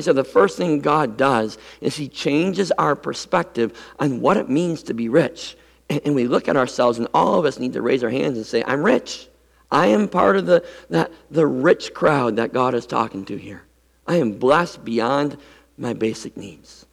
So 0.00 0.12
the 0.12 0.24
first 0.24 0.56
thing 0.56 0.80
God 0.80 1.16
does 1.16 1.58
is 1.80 1.96
He 1.96 2.08
changes 2.08 2.72
our 2.72 2.96
perspective 2.96 3.78
on 3.98 4.20
what 4.20 4.36
it 4.36 4.48
means 4.48 4.82
to 4.84 4.94
be 4.94 5.08
rich. 5.08 5.56
And, 5.88 6.00
and 6.04 6.14
we 6.14 6.26
look 6.26 6.48
at 6.48 6.56
ourselves, 6.56 6.98
and 6.98 7.08
all 7.14 7.38
of 7.38 7.44
us 7.44 7.58
need 7.58 7.72
to 7.74 7.82
raise 7.82 8.02
our 8.04 8.10
hands 8.10 8.36
and 8.36 8.46
say, 8.46 8.62
I'm 8.66 8.82
rich. 8.82 9.28
I 9.70 9.88
am 9.88 10.08
part 10.08 10.36
of 10.36 10.46
the, 10.46 10.64
that, 10.90 11.12
the 11.30 11.46
rich 11.46 11.92
crowd 11.94 12.36
that 12.36 12.52
God 12.52 12.74
is 12.74 12.86
talking 12.86 13.24
to 13.26 13.36
here. 13.36 13.62
I 14.06 14.16
am 14.16 14.32
blessed 14.32 14.84
beyond 14.84 15.38
my 15.76 15.92
basic 15.92 16.36
needs. 16.36 16.86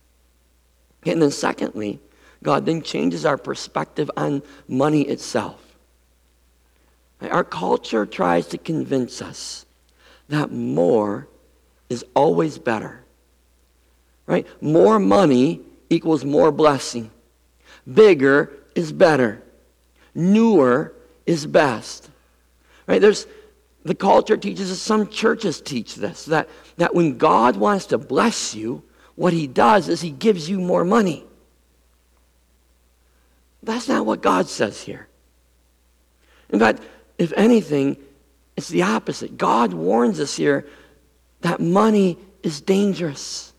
And 1.05 1.22
then, 1.22 1.31
secondly, 1.31 2.00
God 2.41 2.65
then 2.65 2.81
changes 2.81 3.25
our 3.25 3.38
perspective 3.38 4.10
on 4.17 4.41
money 4.67 5.03
itself. 5.03 5.60
Our 7.22 7.43
culture 7.43 8.05
tries 8.05 8.48
to 8.48 8.57
convince 8.57 9.22
us 9.22 9.65
that 10.29 10.51
more 10.51 11.27
is 11.93 12.03
always 12.13 12.57
better. 12.57 13.03
Right? 14.25 14.45
More 14.62 15.00
money 15.00 15.62
equals 15.89 16.25
more 16.25 16.51
blessing. 16.51 17.12
Bigger 17.91 18.51
is 18.75 18.91
better. 18.91 19.41
Newer 20.13 20.93
is 21.25 21.45
best. 21.45 22.09
Right? 22.88 23.00
There's 23.00 23.27
the 23.85 23.95
culture 23.95 24.38
teaches 24.38 24.71
us, 24.71 24.79
some 24.79 25.09
churches 25.09 25.59
teach 25.59 25.95
this, 25.95 26.25
that, 26.25 26.47
that 26.77 26.95
when 26.95 27.17
God 27.17 27.57
wants 27.57 27.88
to 27.88 27.97
bless 27.97 28.55
you, 28.55 28.81
what 29.15 29.33
he 29.33 29.45
does 29.45 29.89
is 29.89 30.01
he 30.01 30.09
gives 30.09 30.50
you 30.50 30.59
more 30.59 30.85
money. 30.85 31.25
That's 33.62 33.88
not 33.88 34.05
what 34.05 34.21
God 34.21 34.47
says 34.47 34.81
here. 34.81 35.07
In 36.50 36.59
fact, 36.59 36.81
if 37.17 37.33
anything, 37.35 37.97
it's 38.55 38.69
the 38.69 38.83
opposite. 38.83 39.38
God 39.38 39.73
warns 39.73 40.19
us 40.19 40.35
here 40.35 40.65
that 41.43 41.59
money 41.59 42.17
is 42.41 42.59
dangerous. 42.59 43.53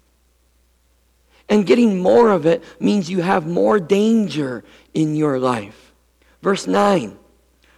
And 1.49 1.67
getting 1.67 2.00
more 2.00 2.31
of 2.31 2.47
it 2.47 2.64
means 2.81 3.11
you 3.11 3.21
have 3.21 3.47
more 3.47 3.79
danger 3.79 4.64
in 4.95 5.14
your 5.14 5.38
life. 5.38 5.93
Verse 6.43 6.67
9. 6.67 7.17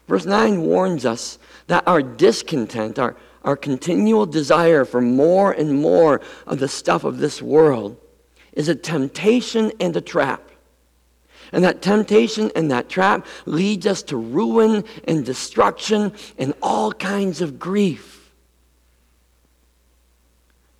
Verse 0.08 0.24
9 0.24 0.62
warns 0.62 1.04
us 1.04 1.38
that 1.66 1.86
our 1.86 2.00
discontent, 2.00 2.98
our, 2.98 3.16
our 3.42 3.56
continual 3.56 4.26
desire 4.26 4.84
for 4.84 5.00
more 5.00 5.50
and 5.50 5.80
more 5.80 6.20
of 6.46 6.60
the 6.60 6.68
stuff 6.68 7.02
of 7.02 7.18
this 7.18 7.42
world, 7.42 7.96
is 8.52 8.68
a 8.68 8.74
temptation 8.74 9.72
and 9.80 9.96
a 9.96 10.00
trap. 10.00 10.50
And 11.52 11.64
that 11.64 11.82
temptation 11.82 12.52
and 12.54 12.70
that 12.70 12.88
trap 12.88 13.26
leads 13.44 13.86
us 13.86 14.02
to 14.04 14.16
ruin 14.16 14.84
and 15.04 15.24
destruction 15.24 16.12
and 16.38 16.54
all 16.62 16.92
kinds 16.92 17.40
of 17.40 17.58
grief. 17.58 18.15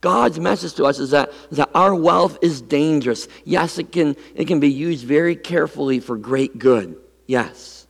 God's 0.01 0.39
message 0.39 0.75
to 0.75 0.85
us 0.85 0.99
is 0.99 1.11
that, 1.11 1.33
that 1.53 1.71
our 1.75 1.95
wealth 1.95 2.39
is 2.43 2.61
dangerous. 2.61 3.29
Yes, 3.45 3.79
it 3.79 3.93
can, 3.93 4.17
it 4.35 4.47
can 4.47 4.61
be 4.61 4.71
used 4.71 5.05
very 5.05 5.35
carefully 5.35 6.01
for 6.01 6.17
great 6.17 6.59
good. 6.59 6.97
Yes. 7.27 7.87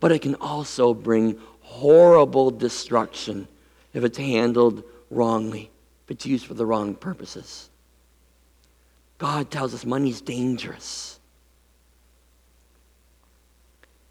But 0.00 0.12
it 0.12 0.20
can 0.20 0.34
also 0.36 0.94
bring 0.94 1.38
horrible 1.60 2.50
destruction 2.50 3.48
if 3.94 4.04
it's 4.04 4.18
handled 4.18 4.82
wrongly, 5.10 5.70
if 6.04 6.10
it's 6.10 6.26
used 6.26 6.46
for 6.46 6.54
the 6.54 6.66
wrong 6.66 6.94
purposes. 6.94 7.70
God 9.18 9.50
tells 9.50 9.72
us 9.72 9.84
money's 9.84 10.20
dangerous. 10.20 11.20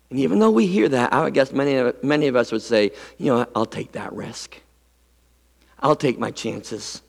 And 0.10 0.20
even 0.20 0.40
though 0.40 0.52
we 0.52 0.68
hear 0.68 0.90
that, 0.90 1.14
I 1.14 1.24
would 1.24 1.34
guess 1.34 1.52
many 1.52 1.76
of, 1.76 2.04
many 2.04 2.28
of 2.28 2.36
us 2.36 2.52
would 2.52 2.62
say, 2.62 2.92
you 3.18 3.28
know, 3.28 3.46
I'll 3.56 3.66
take 3.66 3.94
that 3.94 4.14
risk. 4.14 4.60
I'll 5.82 5.96
take 5.96 6.20
my 6.20 6.32
chances. 6.32 7.02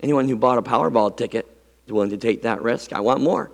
Anyone 0.00 0.28
who 0.28 0.36
bought 0.36 0.58
a 0.58 0.62
Powerball 0.62 1.16
ticket 1.16 1.46
is 1.86 1.92
willing 1.92 2.10
to 2.10 2.16
take 2.16 2.42
that 2.42 2.62
risk. 2.62 2.92
I 2.92 3.00
want 3.00 3.20
more. 3.20 3.50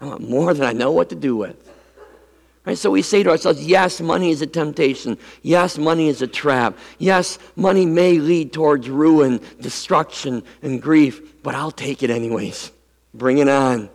I 0.00 0.06
want 0.06 0.28
more 0.28 0.52
than 0.54 0.66
I 0.66 0.72
know 0.72 0.92
what 0.92 1.10
to 1.10 1.14
do 1.14 1.36
with. 1.36 1.70
Right? 2.64 2.78
So 2.78 2.90
we 2.90 3.02
say 3.02 3.22
to 3.22 3.30
ourselves, 3.30 3.64
yes, 3.64 4.00
money 4.00 4.30
is 4.30 4.40
a 4.40 4.46
temptation. 4.46 5.18
Yes, 5.42 5.76
money 5.76 6.08
is 6.08 6.22
a 6.22 6.26
trap. 6.26 6.78
Yes, 6.98 7.38
money 7.56 7.84
may 7.84 8.18
lead 8.18 8.52
towards 8.52 8.88
ruin, 8.88 9.40
destruction, 9.60 10.42
and 10.62 10.80
grief, 10.80 11.42
but 11.42 11.54
I'll 11.54 11.70
take 11.70 12.02
it 12.02 12.10
anyways. 12.10 12.72
Bring 13.12 13.38
it 13.38 13.48
on. 13.48 13.90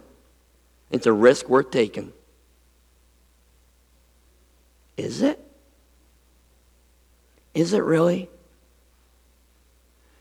It's 0.91 1.07
a 1.07 1.13
risk 1.13 1.49
worth 1.49 1.71
taking. 1.71 2.13
Is 4.97 5.21
it? 5.21 5.39
Is 7.53 7.73
it 7.73 7.83
really? 7.83 8.29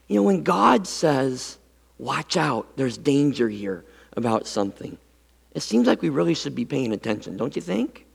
You 0.08 0.16
know, 0.16 0.22
when 0.22 0.42
God 0.42 0.86
says, 0.86 1.58
watch 1.98 2.36
out, 2.36 2.76
there's 2.76 2.98
danger 2.98 3.48
here 3.48 3.84
about 4.16 4.46
something, 4.46 4.98
it 5.52 5.60
seems 5.60 5.86
like 5.86 6.02
we 6.02 6.08
really 6.08 6.34
should 6.34 6.54
be 6.54 6.64
paying 6.64 6.92
attention, 6.92 7.36
don't 7.36 7.54
you 7.54 7.62
think? 7.62 8.06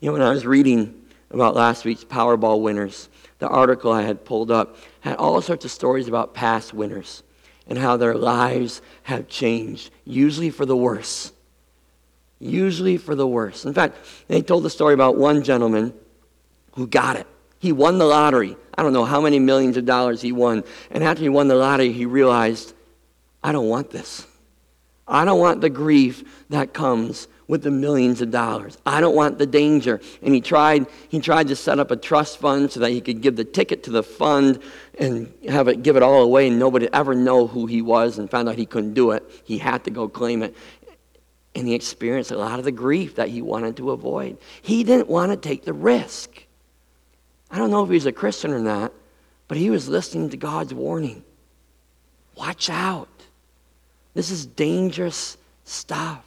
You 0.00 0.08
know, 0.08 0.14
when 0.14 0.22
I 0.22 0.30
was 0.30 0.44
reading 0.44 1.02
about 1.30 1.54
last 1.54 1.84
week's 1.84 2.04
Powerball 2.04 2.60
winners, 2.60 3.08
the 3.38 3.48
article 3.48 3.92
I 3.92 4.02
had 4.02 4.24
pulled 4.24 4.50
up 4.50 4.76
had 5.00 5.16
all 5.16 5.40
sorts 5.40 5.64
of 5.64 5.70
stories 5.70 6.08
about 6.08 6.34
past 6.34 6.74
winners 6.74 7.22
and 7.66 7.78
how 7.78 7.96
their 7.96 8.14
lives 8.14 8.82
have 9.04 9.28
changed, 9.28 9.90
usually 10.04 10.50
for 10.50 10.66
the 10.66 10.76
worse. 10.76 11.32
Usually 12.38 12.96
for 12.96 13.14
the 13.14 13.26
worse. 13.26 13.64
In 13.64 13.72
fact, 13.72 13.96
they 14.28 14.42
told 14.42 14.64
the 14.64 14.70
story 14.70 14.92
about 14.92 15.16
one 15.16 15.42
gentleman 15.42 15.94
who 16.72 16.86
got 16.86 17.16
it. 17.16 17.26
He 17.64 17.72
won 17.72 17.96
the 17.96 18.04
lottery. 18.04 18.58
I 18.74 18.82
don't 18.82 18.92
know 18.92 19.06
how 19.06 19.22
many 19.22 19.38
millions 19.38 19.78
of 19.78 19.86
dollars 19.86 20.20
he 20.20 20.32
won. 20.32 20.64
And 20.90 21.02
after 21.02 21.22
he 21.22 21.30
won 21.30 21.48
the 21.48 21.54
lottery, 21.54 21.92
he 21.92 22.04
realized, 22.04 22.74
I 23.42 23.52
don't 23.52 23.70
want 23.70 23.88
this. 23.88 24.26
I 25.08 25.24
don't 25.24 25.40
want 25.40 25.62
the 25.62 25.70
grief 25.70 26.44
that 26.50 26.74
comes 26.74 27.26
with 27.48 27.62
the 27.62 27.70
millions 27.70 28.20
of 28.20 28.30
dollars. 28.30 28.76
I 28.84 29.00
don't 29.00 29.16
want 29.16 29.38
the 29.38 29.46
danger. 29.46 30.02
And 30.20 30.34
he 30.34 30.42
tried, 30.42 30.84
he 31.08 31.20
tried 31.20 31.48
to 31.48 31.56
set 31.56 31.78
up 31.78 31.90
a 31.90 31.96
trust 31.96 32.36
fund 32.36 32.70
so 32.70 32.80
that 32.80 32.90
he 32.90 33.00
could 33.00 33.22
give 33.22 33.36
the 33.36 33.46
ticket 33.46 33.82
to 33.84 33.90
the 33.90 34.02
fund 34.02 34.60
and 34.98 35.32
have 35.48 35.66
it 35.66 35.82
give 35.82 35.96
it 35.96 36.02
all 36.02 36.20
away 36.20 36.48
and 36.48 36.58
nobody 36.58 36.90
ever 36.92 37.14
know 37.14 37.46
who 37.46 37.64
he 37.64 37.80
was 37.80 38.18
and 38.18 38.30
found 38.30 38.46
out 38.46 38.56
he 38.56 38.66
couldn't 38.66 38.92
do 38.92 39.12
it. 39.12 39.24
He 39.44 39.56
had 39.56 39.84
to 39.84 39.90
go 39.90 40.06
claim 40.06 40.42
it. 40.42 40.54
And 41.54 41.66
he 41.66 41.74
experienced 41.74 42.30
a 42.30 42.36
lot 42.36 42.58
of 42.58 42.66
the 42.66 42.72
grief 42.72 43.14
that 43.14 43.30
he 43.30 43.40
wanted 43.40 43.78
to 43.78 43.92
avoid. 43.92 44.36
He 44.60 44.84
didn't 44.84 45.08
want 45.08 45.32
to 45.32 45.38
take 45.38 45.64
the 45.64 45.72
risk. 45.72 46.43
I 47.54 47.58
don't 47.58 47.70
know 47.70 47.84
if 47.84 47.90
he's 47.90 48.04
a 48.04 48.10
Christian 48.10 48.50
or 48.50 48.58
not, 48.58 48.92
but 49.46 49.56
he 49.56 49.70
was 49.70 49.88
listening 49.88 50.28
to 50.30 50.36
God's 50.36 50.74
warning. 50.74 51.22
Watch 52.34 52.68
out. 52.68 53.08
This 54.12 54.32
is 54.32 54.44
dangerous 54.44 55.36
stuff. 55.62 56.24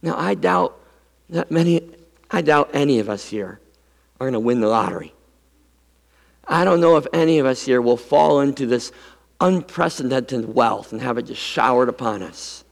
Now, 0.00 0.16
I 0.16 0.34
doubt 0.34 0.80
that 1.28 1.50
many, 1.50 1.82
I 2.30 2.40
doubt 2.40 2.70
any 2.72 2.98
of 2.98 3.10
us 3.10 3.28
here 3.28 3.60
are 4.18 4.24
going 4.24 4.32
to 4.32 4.40
win 4.40 4.62
the 4.62 4.68
lottery. 4.68 5.12
I 6.48 6.64
don't 6.64 6.80
know 6.80 6.96
if 6.96 7.06
any 7.12 7.38
of 7.38 7.44
us 7.44 7.62
here 7.62 7.82
will 7.82 7.98
fall 7.98 8.40
into 8.40 8.64
this 8.64 8.90
unprecedented 9.38 10.54
wealth 10.54 10.92
and 10.92 11.02
have 11.02 11.18
it 11.18 11.24
just 11.24 11.42
showered 11.42 11.90
upon 11.90 12.22
us. 12.22 12.64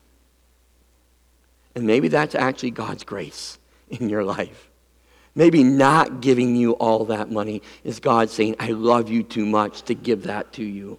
And 1.75 1.87
maybe 1.87 2.09
that's 2.09 2.35
actually 2.35 2.71
God's 2.71 3.05
grace 3.05 3.59
in 3.91 4.09
your 4.09 4.25
life. 4.25 4.71
Maybe 5.35 5.65
not 5.65 6.21
giving 6.21 6.55
you 6.55 6.73
all 6.73 7.07
that 7.07 7.31
money 7.31 7.63
is 7.83 7.99
God 7.99 8.31
saying, 8.31 8.57
I 8.61 8.69
love 8.69 9.11
you 9.11 9.23
too 9.23 9.47
much 9.47 9.83
to 9.83 9.95
give 9.95 10.25
that 10.25 10.53
to 10.55 10.65
you. 10.65 10.99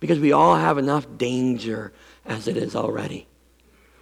Because 0.00 0.18
we 0.18 0.32
all 0.32 0.56
have 0.56 0.78
enough 0.78 1.06
danger 1.16 1.92
as 2.26 2.48
it 2.48 2.56
is 2.56 2.74
already. 2.74 3.28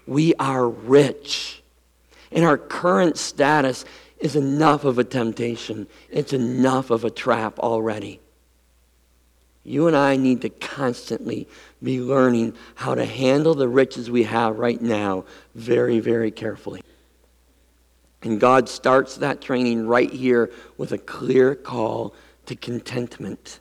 We 0.06 0.34
are 0.36 0.66
rich. 0.66 1.62
And 2.32 2.44
our 2.44 2.56
current 2.56 3.18
status 3.18 3.84
is 4.18 4.34
enough 4.36 4.84
of 4.84 4.98
a 4.98 5.04
temptation, 5.04 5.86
it's 6.10 6.32
enough 6.32 6.90
of 6.90 7.04
a 7.04 7.10
trap 7.10 7.58
already. 7.58 8.20
You 9.62 9.86
and 9.86 9.96
I 9.96 10.16
need 10.16 10.40
to 10.42 10.48
constantly 10.48 11.46
be 11.82 12.00
learning 12.00 12.54
how 12.74 12.94
to 12.94 13.04
handle 13.04 13.54
the 13.54 13.68
riches 13.68 14.10
we 14.10 14.22
have 14.24 14.58
right 14.58 14.80
now 14.80 15.24
very, 15.54 16.00
very 16.00 16.30
carefully. 16.30 16.82
And 18.22 18.38
God 18.38 18.68
starts 18.68 19.16
that 19.16 19.40
training 19.40 19.86
right 19.86 20.10
here 20.10 20.50
with 20.76 20.92
a 20.92 20.98
clear 20.98 21.54
call 21.54 22.14
to 22.46 22.54
contentment. 22.54 23.60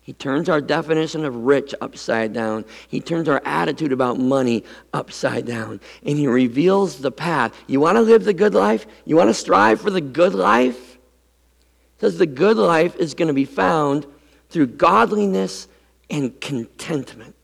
He 0.00 0.12
turns 0.12 0.48
our 0.48 0.60
definition 0.60 1.24
of 1.24 1.36
rich 1.36 1.76
upside 1.80 2.32
down. 2.32 2.64
He 2.88 3.00
turns 3.00 3.28
our 3.28 3.40
attitude 3.44 3.92
about 3.92 4.18
money 4.18 4.64
upside 4.92 5.46
down. 5.46 5.80
And 6.04 6.18
he 6.18 6.26
reveals 6.26 6.98
the 6.98 7.12
path. 7.12 7.56
You 7.68 7.78
want 7.78 7.96
to 7.96 8.02
live 8.02 8.24
the 8.24 8.34
good 8.34 8.52
life? 8.52 8.84
You 9.04 9.14
want 9.16 9.30
to 9.30 9.34
strive 9.34 9.80
for 9.80 9.90
the 9.90 10.00
good 10.00 10.34
life? 10.34 10.94
He 10.94 12.00
says 12.00 12.18
the 12.18 12.26
good 12.26 12.56
life 12.56 12.96
is 12.96 13.14
going 13.14 13.28
to 13.28 13.34
be 13.34 13.44
found 13.44 14.06
through 14.50 14.66
godliness 14.66 15.68
and 16.10 16.38
contentment. 16.40 17.36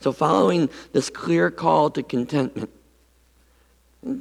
So, 0.00 0.12
following 0.12 0.70
this 0.92 1.10
clear 1.10 1.50
call 1.50 1.90
to 1.90 2.02
contentment, 2.02 2.70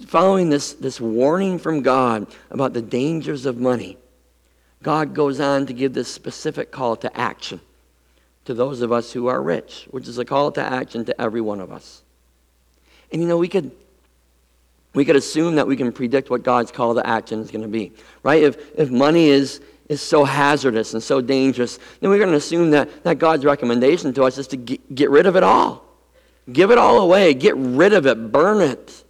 following 0.08 0.50
this, 0.50 0.74
this 0.74 1.00
warning 1.00 1.58
from 1.58 1.82
God 1.82 2.28
about 2.52 2.74
the 2.74 2.82
dangers 2.82 3.46
of 3.46 3.58
money, 3.58 3.98
God 4.84 5.14
goes 5.14 5.40
on 5.40 5.66
to 5.68 5.74
give 5.74 5.94
this 5.94 6.14
specific 6.14 6.72
call 6.72 6.96
to 6.98 7.18
action 7.18 7.62
to 8.46 8.54
those 8.54 8.82
of 8.82 8.92
us 8.92 9.14
who 9.14 9.28
are 9.28 9.42
rich, 9.42 9.88
which 9.92 10.08
is 10.08 10.18
a 10.18 10.26
call 10.26 10.52
to 10.54 10.62
action 10.62 11.06
to 11.06 11.22
every 11.22 11.42
one 11.42 11.62
of 11.62 11.72
us. 11.72 12.02
And 13.12 13.22
you 13.22 13.28
know, 13.28 13.38
we 13.38 13.48
could 13.48 13.72
we 14.94 15.06
could 15.06 15.16
assume 15.16 15.56
that 15.56 15.68
we 15.68 15.78
can 15.78 15.92
predict 15.92 16.30
what 16.30 16.44
God's 16.44 16.72
call 16.72 16.96
to 16.96 17.06
action 17.06 17.40
is 17.40 17.52
going 17.52 17.62
to 17.62 17.68
be, 17.68 17.92
right? 18.24 18.42
If, 18.42 18.58
if 18.78 18.90
money 18.90 19.28
is, 19.28 19.62
is 19.90 20.02
so 20.02 20.24
hazardous 20.24 20.94
and 20.94 21.02
so 21.02 21.20
dangerous, 21.20 21.80
then 22.00 22.12
we're 22.12 22.20
going 22.20 22.30
to 22.30 22.38
assume 22.38 22.70
that, 22.72 23.04
that 23.04 23.18
God's 23.18 23.44
recommendation 23.44 24.14
to 24.14 24.24
us 24.24 24.38
is 24.38 24.48
to 24.48 24.58
get, 24.58 24.96
get 24.96 25.10
rid 25.10 25.26
of 25.26 25.36
it 25.36 25.44
all. 25.44 25.84
Give 26.52 26.72
it 26.72 26.78
all 26.78 27.00
away. 27.00 27.34
Get 27.34 27.58
rid 27.58 27.94
of 27.94 28.06
it. 28.06 28.32
Burn 28.32 28.62
it. 28.62 29.04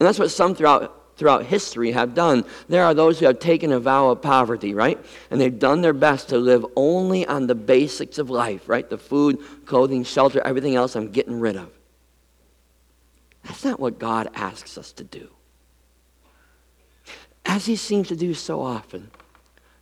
And 0.00 0.06
that's 0.06 0.18
what 0.18 0.30
some 0.30 0.54
throughout, 0.54 1.16
throughout 1.16 1.44
history 1.44 1.92
have 1.92 2.14
done. 2.14 2.44
There 2.68 2.84
are 2.84 2.94
those 2.94 3.20
who 3.20 3.26
have 3.26 3.38
taken 3.38 3.70
a 3.70 3.78
vow 3.78 4.10
of 4.10 4.22
poverty, 4.22 4.74
right? 4.74 4.98
And 5.30 5.40
they've 5.40 5.56
done 5.56 5.82
their 5.82 5.92
best 5.92 6.30
to 6.30 6.38
live 6.38 6.64
only 6.74 7.26
on 7.26 7.46
the 7.46 7.54
basics 7.54 8.18
of 8.18 8.30
life, 8.30 8.68
right? 8.68 8.88
The 8.88 8.98
food, 8.98 9.38
clothing, 9.66 10.04
shelter, 10.04 10.40
everything 10.44 10.74
else 10.74 10.96
I'm 10.96 11.10
getting 11.10 11.38
rid 11.38 11.56
of. 11.56 11.70
That's 13.44 13.64
not 13.64 13.78
what 13.78 13.98
God 13.98 14.30
asks 14.34 14.78
us 14.78 14.92
to 14.92 15.04
do. 15.04 15.28
As 17.44 17.66
He 17.66 17.76
seems 17.76 18.08
to 18.08 18.16
do 18.16 18.32
so 18.32 18.62
often, 18.62 19.10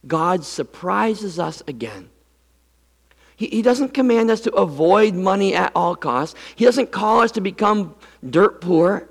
God 0.06 0.44
surprises 0.44 1.38
us 1.38 1.62
again. 1.66 2.10
He, 3.36 3.46
he 3.46 3.62
doesn't 3.62 3.94
command 3.94 4.30
us 4.30 4.40
to 4.42 4.52
avoid 4.52 5.14
money 5.14 5.54
at 5.54 5.72
all 5.74 5.96
costs, 5.96 6.38
He 6.56 6.64
doesn't 6.64 6.92
call 6.92 7.20
us 7.20 7.32
to 7.32 7.40
become 7.40 7.94
dirt 8.28 8.60
poor. 8.60 9.08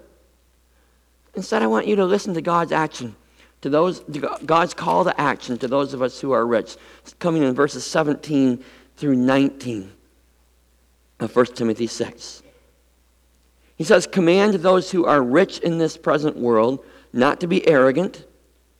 Instead, 1.34 1.62
I 1.62 1.68
want 1.68 1.88
you 1.88 1.96
to 1.96 2.06
listen 2.06 2.34
to 2.34 2.42
God's 2.42 2.74
action, 2.74 3.16
to 3.62 3.70
those 3.70 4.02
God's 4.46 4.74
call 4.74 5.06
to 5.06 5.20
action 5.20 5.58
to 5.60 5.68
those 5.68 5.94
of 5.94 6.02
us 6.02 6.20
who 6.20 6.34
are 6.34 6.46
rich. 6.46 6.76
It's 7.04 7.14
coming 7.14 7.44
in 7.44 7.56
verses 7.56 7.86
17 7.86 8.64
through 8.98 9.16
19 9.16 9.92
of 11.22 11.36
1 11.36 11.46
Timothy 11.48 11.88
6. 11.88 12.44
He 13.78 13.84
says, 13.84 14.06
Command 14.08 14.56
those 14.56 14.92
who 14.92 15.06
are 15.06 15.24
rich 15.24 15.60
in 15.60 15.78
this 15.78 15.98
present 15.98 16.38
world 16.38 16.86
not 17.14 17.40
to 17.40 17.48
be 17.48 17.68
arrogant 17.68 18.26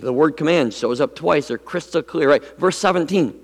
The 0.00 0.12
word 0.12 0.38
command 0.38 0.72
shows 0.72 1.00
up 1.00 1.14
twice. 1.14 1.48
They're 1.48 1.58
crystal 1.58 2.02
clear, 2.02 2.30
right? 2.30 2.58
Verse 2.58 2.78
17 2.78 3.38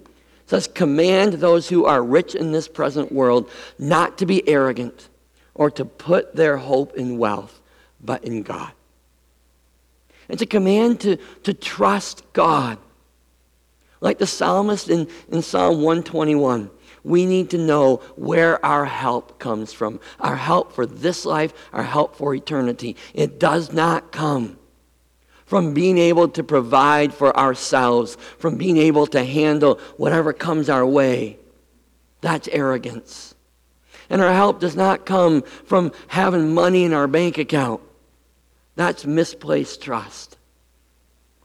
says, 0.46 0.66
Command 0.66 1.34
those 1.34 1.68
who 1.68 1.84
are 1.84 2.02
rich 2.02 2.34
in 2.34 2.52
this 2.52 2.68
present 2.68 3.12
world 3.12 3.50
not 3.78 4.16
to 4.18 4.26
be 4.26 4.48
arrogant 4.48 5.08
or 5.54 5.70
to 5.70 5.84
put 5.84 6.34
their 6.34 6.56
hope 6.56 6.94
in 6.94 7.18
wealth, 7.18 7.60
but 8.00 8.24
in 8.24 8.42
God. 8.42 8.72
It's 10.28 10.42
a 10.42 10.46
command 10.46 11.00
to, 11.00 11.16
to 11.42 11.52
trust 11.52 12.24
God. 12.32 12.78
Like 14.00 14.18
the 14.18 14.26
psalmist 14.26 14.88
in, 14.88 15.08
in 15.30 15.42
Psalm 15.42 15.82
121, 15.82 16.70
we 17.04 17.26
need 17.26 17.50
to 17.50 17.58
know 17.58 17.96
where 18.16 18.64
our 18.64 18.84
help 18.84 19.38
comes 19.38 19.72
from. 19.72 20.00
Our 20.20 20.36
help 20.36 20.72
for 20.72 20.86
this 20.86 21.26
life, 21.26 21.52
our 21.72 21.82
help 21.82 22.16
for 22.16 22.34
eternity. 22.34 22.96
It 23.12 23.38
does 23.38 23.72
not 23.72 24.12
come 24.12 24.58
from 25.48 25.72
being 25.72 25.96
able 25.96 26.28
to 26.28 26.44
provide 26.44 27.12
for 27.12 27.34
ourselves, 27.34 28.16
from 28.38 28.56
being 28.56 28.76
able 28.76 29.06
to 29.06 29.24
handle 29.24 29.80
whatever 29.96 30.34
comes 30.34 30.68
our 30.68 30.84
way. 30.84 31.38
That's 32.20 32.48
arrogance. 32.48 33.34
And 34.10 34.20
our 34.20 34.32
help 34.32 34.60
does 34.60 34.76
not 34.76 35.06
come 35.06 35.40
from 35.64 35.92
having 36.08 36.52
money 36.52 36.84
in 36.84 36.92
our 36.92 37.06
bank 37.06 37.38
account. 37.38 37.80
That's 38.76 39.06
misplaced 39.06 39.82
trust. 39.82 40.36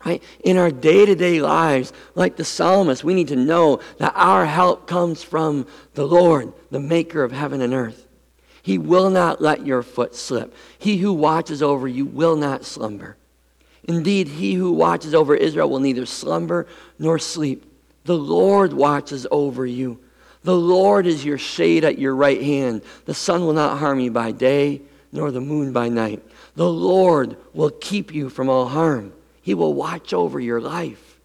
Right? 0.05 0.21
In 0.43 0.57
our 0.57 0.69
day 0.69 1.05
to 1.05 1.15
day 1.15 1.39
lives, 1.39 1.93
like 2.13 2.35
the 2.35 2.43
psalmist, 2.43 3.05
we 3.05 3.13
need 3.13 3.29
to 3.29 3.37
know 3.37 3.79
that 3.99 4.11
our 4.15 4.45
help 4.45 4.85
comes 4.85 5.23
from 5.23 5.65
the 5.93 6.05
Lord, 6.05 6.51
the 6.71 6.79
maker 6.81 7.23
of 7.23 7.31
heaven 7.31 7.61
and 7.61 7.73
earth. 7.73 8.05
He 8.61 8.77
will 8.77 9.09
not 9.09 9.41
let 9.41 9.65
your 9.65 9.81
foot 9.81 10.13
slip. 10.13 10.53
He 10.77 10.97
who 10.97 11.13
watches 11.13 11.63
over 11.63 11.87
you 11.87 12.05
will 12.05 12.35
not 12.35 12.65
slumber. 12.65 13.15
Indeed, 13.85 14.27
he 14.27 14.53
who 14.53 14.71
watches 14.71 15.13
over 15.13 15.35
Israel 15.35 15.69
will 15.69 15.79
neither 15.79 16.05
slumber 16.05 16.67
nor 16.97 17.19
sleep. 17.19 17.65
The 18.05 18.17
Lord 18.17 18.73
watches 18.73 19.27
over 19.31 19.65
you. 19.65 19.99
The 20.43 20.55
Lord 20.55 21.05
is 21.05 21.23
your 21.23 21.37
shade 21.37 21.83
at 21.83 21.99
your 21.99 22.15
right 22.15 22.41
hand. 22.41 22.81
The 23.05 23.13
sun 23.13 23.45
will 23.45 23.53
not 23.53 23.77
harm 23.77 23.99
you 23.99 24.11
by 24.11 24.31
day, 24.31 24.81
nor 25.11 25.31
the 25.31 25.41
moon 25.41 25.71
by 25.71 25.89
night. 25.89 26.21
The 26.55 26.69
Lord 26.69 27.37
will 27.53 27.69
keep 27.69 28.13
you 28.13 28.29
from 28.29 28.49
all 28.49 28.67
harm. 28.67 29.13
He 29.41 29.53
will 29.53 29.73
watch 29.73 30.13
over 30.13 30.39
your 30.39 30.61
life. 30.61 31.19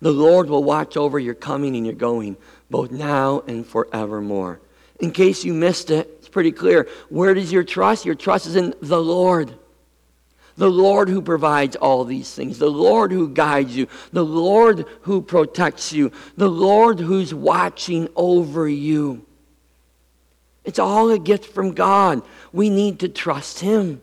The 0.00 0.12
Lord 0.12 0.48
will 0.48 0.64
watch 0.64 0.96
over 0.96 1.18
your 1.18 1.34
coming 1.34 1.76
and 1.76 1.84
your 1.84 1.94
going, 1.94 2.36
both 2.70 2.90
now 2.90 3.42
and 3.46 3.66
forevermore. 3.66 4.60
In 5.00 5.10
case 5.10 5.44
you 5.44 5.54
missed 5.54 5.90
it, 5.90 6.08
it's 6.18 6.28
pretty 6.28 6.52
clear. 6.52 6.88
Where 7.08 7.34
does 7.34 7.52
your 7.52 7.64
trust? 7.64 8.04
Your 8.04 8.14
trust 8.14 8.46
is 8.46 8.56
in 8.56 8.74
the 8.80 9.00
Lord. 9.00 9.54
The 10.58 10.68
Lord 10.68 11.08
who 11.08 11.22
provides 11.22 11.76
all 11.76 12.04
these 12.04 12.34
things, 12.34 12.58
the 12.58 12.68
Lord 12.68 13.12
who 13.12 13.28
guides 13.28 13.76
you, 13.76 13.86
the 14.12 14.24
Lord 14.24 14.84
who 15.02 15.22
protects 15.22 15.92
you, 15.92 16.10
the 16.36 16.50
Lord 16.50 16.98
who's 16.98 17.32
watching 17.32 18.08
over 18.16 18.68
you. 18.68 19.24
It's 20.64 20.80
all 20.80 21.10
a 21.10 21.18
gift 21.18 21.46
from 21.46 21.74
God. 21.74 22.22
We 22.52 22.70
need 22.70 22.98
to 23.00 23.08
trust 23.08 23.60
Him. 23.60 24.00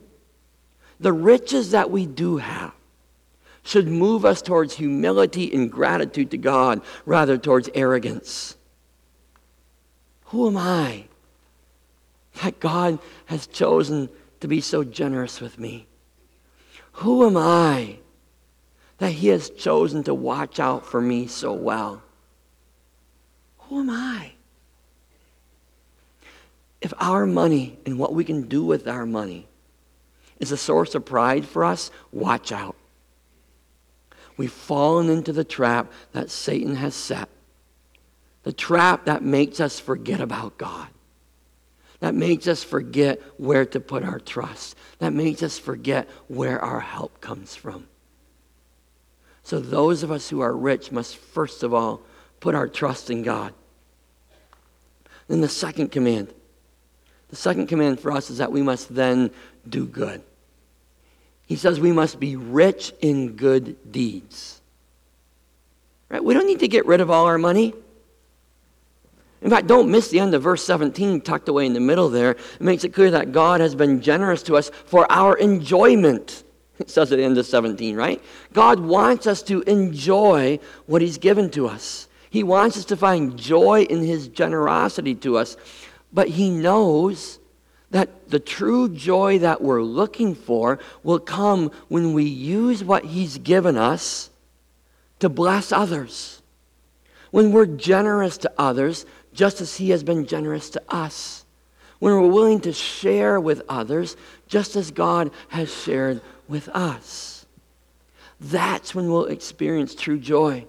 The 0.98 1.12
riches 1.12 1.72
that 1.72 1.92
we 1.92 2.06
do 2.06 2.38
have 2.38 2.74
should 3.64 3.90
move 3.90 4.24
us 4.24 4.42
towards 4.42 4.76
humility 4.76 5.54
and 5.54 5.70
gratitude 5.70 6.32
to 6.32 6.38
God 6.38 6.82
rather 7.06 7.38
towards 7.38 7.70
arrogance. 7.76 8.56
Who 10.28 10.48
am 10.48 10.56
I 10.56 11.04
that 12.42 12.62
God 12.62 13.00
has 13.26 13.46
chosen 13.46 14.08
to 14.40 14.48
be 14.48 14.62
so 14.62 14.86
generous 14.86 15.42
with 15.42 15.60
me? 15.60 15.88
Who 17.00 17.26
am 17.26 17.36
I 17.36 17.98
that 19.00 19.12
He 19.12 19.28
has 19.28 19.50
chosen 19.50 20.04
to 20.04 20.14
watch 20.14 20.60
out 20.60 20.86
for 20.86 21.02
me 21.02 21.28
so 21.28 21.52
well? 21.52 22.02
Who 23.60 23.82
am 23.82 23.90
I? 23.90 24.32
If 26.80 26.94
our 26.98 27.26
money 27.26 27.80
and 27.86 28.00
what 28.00 28.14
we 28.14 28.24
can 28.24 28.44
do 28.44 28.64
with 28.64 28.88
our 28.88 29.06
money 29.06 29.48
is 30.40 30.52
a 30.52 30.58
source 30.58 30.96
of 30.96 31.04
pride 31.04 31.46
for 31.46 31.66
us, 31.66 31.92
watch 32.12 32.52
out. 32.52 32.76
We've 34.38 34.52
fallen 34.52 35.10
into 35.10 35.34
the 35.34 35.44
trap 35.44 35.92
that 36.14 36.30
Satan 36.30 36.76
has 36.76 36.96
set. 36.96 37.28
The 38.44 38.54
trap 38.54 39.06
that 39.06 39.24
makes 39.24 39.60
us 39.60 39.80
forget 39.80 40.22
about 40.22 40.58
God. 40.58 40.88
That 42.00 42.14
makes 42.14 42.48
us 42.48 42.64
forget 42.64 43.22
where 43.38 43.66
to 43.66 43.80
put 43.80 44.04
our 44.04 44.20
trust. 44.20 44.76
That 45.00 45.14
makes 45.14 45.42
us 45.44 45.58
forget 45.58 46.10
where 46.28 46.60
our 46.60 46.80
help 46.80 47.22
comes 47.22 47.56
from. 47.56 47.88
So, 49.44 49.60
those 49.60 50.04
of 50.04 50.12
us 50.12 50.30
who 50.30 50.42
are 50.42 50.56
rich 50.56 50.92
must 50.92 51.16
first 51.18 51.64
of 51.64 51.74
all 51.74 52.02
put 52.40 52.56
our 52.56 52.68
trust 52.68 53.10
in 53.10 53.22
God. 53.22 53.54
Then, 55.28 55.42
the 55.42 55.50
second 55.50 55.92
command 55.92 56.34
the 57.30 57.36
second 57.36 57.68
command 57.68 58.00
for 58.00 58.12
us 58.12 58.30
is 58.30 58.38
that 58.38 58.52
we 58.52 58.62
must 58.62 58.94
then 58.94 59.32
do 59.68 59.86
good. 59.86 60.22
He 61.46 61.56
says 61.56 61.80
we 61.80 61.92
must 61.92 62.20
be 62.20 62.36
rich 62.36 62.94
in 63.02 63.36
good 63.36 63.92
deeds. 63.92 64.62
Right? 66.10 66.24
We 66.24 66.34
don't 66.34 66.48
need 66.48 66.60
to 66.60 66.68
get 66.68 66.86
rid 66.86 67.02
of 67.02 67.12
all 67.12 67.26
our 67.26 67.38
money. 67.38 67.74
In 69.46 69.52
fact, 69.52 69.68
don't 69.68 69.92
miss 69.92 70.08
the 70.08 70.20
end 70.20 70.34
of 70.34 70.42
verse 70.42 70.66
17, 70.66 71.22
tucked 71.22 71.48
away 71.48 71.68
in 71.68 71.74
the 71.74 71.80
middle 71.80 72.10
there. 72.10 72.32
It 72.32 72.62
makes 72.62 72.84
it 72.84 72.96
clear 72.96 73.12
that 73.12 73.32
God 73.32 73.62
has 73.62 73.76
been 73.76 74.02
generous 74.02 74.42
to 74.44 74.56
us 74.56 74.72
for 74.88 75.06
our 75.12 75.38
enjoyment. 75.38 76.44
It 76.80 76.90
says 76.90 77.12
at 77.12 77.20
the 77.20 77.24
end 77.24 77.38
of 77.38 77.46
17, 77.46 77.96
right? 77.96 78.24
God 78.54 78.80
wants 78.80 79.28
us 79.28 79.44
to 79.44 79.62
enjoy 79.62 80.58
what 80.88 81.04
He's 81.04 81.20
given 81.20 81.52
to 81.52 81.68
us. 81.68 82.08
He 82.32 82.42
wants 82.42 82.76
us 82.76 82.86
to 82.86 82.98
find 82.98 83.38
joy 83.38 83.84
in 83.84 84.02
His 84.02 84.30
generosity 84.30 85.14
to 85.14 85.38
us. 85.38 85.58
But 86.12 86.30
He 86.30 86.50
knows 86.50 87.38
that 87.92 88.32
the 88.32 88.40
true 88.40 88.90
joy 88.90 89.38
that 89.40 89.62
we're 89.62 89.84
looking 89.84 90.34
for 90.34 90.80
will 91.04 91.20
come 91.20 91.70
when 91.88 92.14
we 92.14 92.24
use 92.24 92.84
what 92.84 93.06
He's 93.06 93.38
given 93.38 93.78
us 93.78 94.32
to 95.20 95.30
bless 95.30 95.72
others. 95.72 96.42
When 97.36 97.52
we're 97.52 97.66
generous 97.66 98.38
to 98.40 98.52
others, 98.58 99.06
just 99.36 99.62
as 99.62 99.76
He 99.76 99.92
has 99.92 100.04
been 100.04 100.26
generous 100.26 100.70
to 100.72 100.82
us. 100.90 101.46
When 102.00 102.14
we're 102.14 102.28
willing 102.28 102.62
to 102.62 102.74
share 102.74 103.40
with 103.40 103.62
others, 103.70 104.18
just 104.48 104.76
as 104.76 104.92
God 104.92 105.32
has 105.50 105.74
shared 105.74 106.22
with 106.48 106.68
us. 106.70 107.46
That's 108.40 108.94
when 108.94 109.10
we'll 109.10 109.26
experience 109.26 109.96
true 109.96 110.20
joy. 110.20 110.66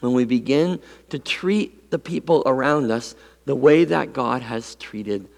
When 0.00 0.12
we 0.12 0.24
begin 0.24 0.80
to 1.10 1.18
treat 1.18 1.90
the 1.90 1.98
people 1.98 2.42
around 2.46 2.90
us 2.90 3.14
the 3.44 3.56
way 3.56 3.84
that 3.84 4.12
God 4.12 4.42
has 4.42 4.74
treated 4.76 5.28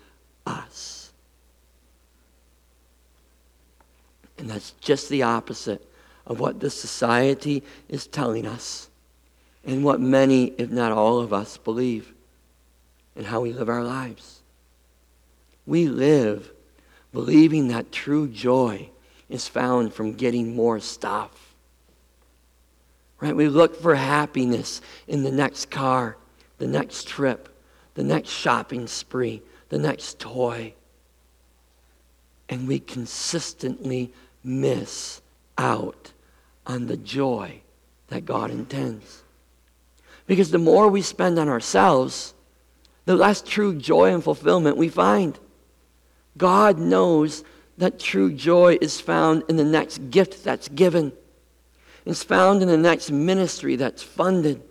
us. 0.47 1.13
And 4.39 4.51
that's 4.51 4.73
just 4.81 5.09
the 5.09 5.23
opposite 5.23 5.87
of 6.27 6.41
what 6.41 6.61
this 6.61 6.79
society 6.79 7.63
is 7.89 8.07
telling 8.07 8.47
us 8.47 8.89
and 9.65 9.85
what 9.85 10.01
many, 10.01 10.47
if 10.59 10.71
not 10.71 10.93
all 10.93 11.19
of 11.19 11.33
us, 11.33 11.57
believe 11.59 12.13
and 13.17 13.27
how 13.27 13.41
we 13.41 13.53
live 13.53 13.69
our 13.69 13.85
lives. 13.85 14.41
We 15.67 15.89
live 15.89 16.51
believing 17.13 17.69
that 17.69 17.93
true 17.93 18.29
joy 18.29 18.91
is 19.29 19.49
found 19.49 19.93
from 19.95 20.15
getting 20.15 20.55
more 20.55 20.81
stuff. 20.81 21.55
Right? 23.21 23.37
We 23.37 23.49
look 23.49 23.81
for 23.81 23.95
happiness 23.95 24.81
in 25.07 25.23
the 25.23 25.31
next 25.31 25.71
car, 25.71 26.17
the 26.59 26.67
next 26.67 27.07
trip, 27.07 27.49
the 27.95 28.03
next 28.03 28.31
shopping 28.31 28.87
spree, 28.87 29.43
the 29.69 29.79
next 29.79 30.19
toy. 30.19 30.75
And 32.49 32.67
we 32.67 32.81
consistently 32.81 34.13
miss 34.43 35.21
out 35.59 36.13
on 36.67 36.87
the 36.87 36.97
joy 36.97 37.61
that 38.09 38.25
God 38.25 38.51
intends. 38.51 39.23
Because 40.27 40.51
the 40.51 40.59
more 40.59 40.89
we 40.89 41.03
spend 41.03 41.39
on 41.39 41.49
ourselves, 41.49 42.35
the 43.05 43.17
less 43.17 43.43
true 43.43 43.75
joy 43.75 44.13
and 44.13 44.23
fulfillment 44.23 44.77
we 44.77 44.89
find. 44.89 45.39
God 46.37 46.79
knows 46.79 47.45
that 47.79 47.99
true 47.99 48.33
joy 48.33 48.79
is 48.81 49.01
found 49.01 49.43
in 49.49 49.57
the 49.57 49.65
next 49.65 50.11
gift 50.11 50.45
that's 50.45 50.69
given. 50.69 51.13
It's 52.05 52.23
found 52.23 52.63
in 52.63 52.69
the 52.69 52.77
next 52.77 53.11
ministry 53.11 53.77
that's 53.77 54.03
funded. 54.03 54.63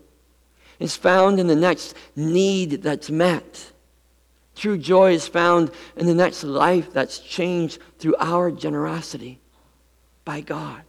It's 0.80 0.96
found 0.96 1.40
in 1.40 1.48
the 1.48 1.56
next 1.56 1.96
need 2.16 2.84
that's 2.84 3.10
met. 3.10 3.72
True 4.56 4.78
joy 4.78 5.14
is 5.14 5.28
found 5.28 5.72
in 5.96 6.06
the 6.06 6.14
next 6.14 6.44
life 6.44 6.92
that's 6.92 7.20
changed 7.20 7.80
through 7.98 8.16
our 8.20 8.52
generosity 8.52 9.40
by 10.26 10.42
God. 10.42 10.82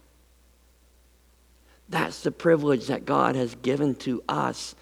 That's 1.89 2.21
the 2.23 2.31
privilege 2.31 2.87
that 2.87 3.05
God 3.05 3.35
has 3.35 3.55
given 3.55 3.95
to 3.95 4.23
us 4.27 4.75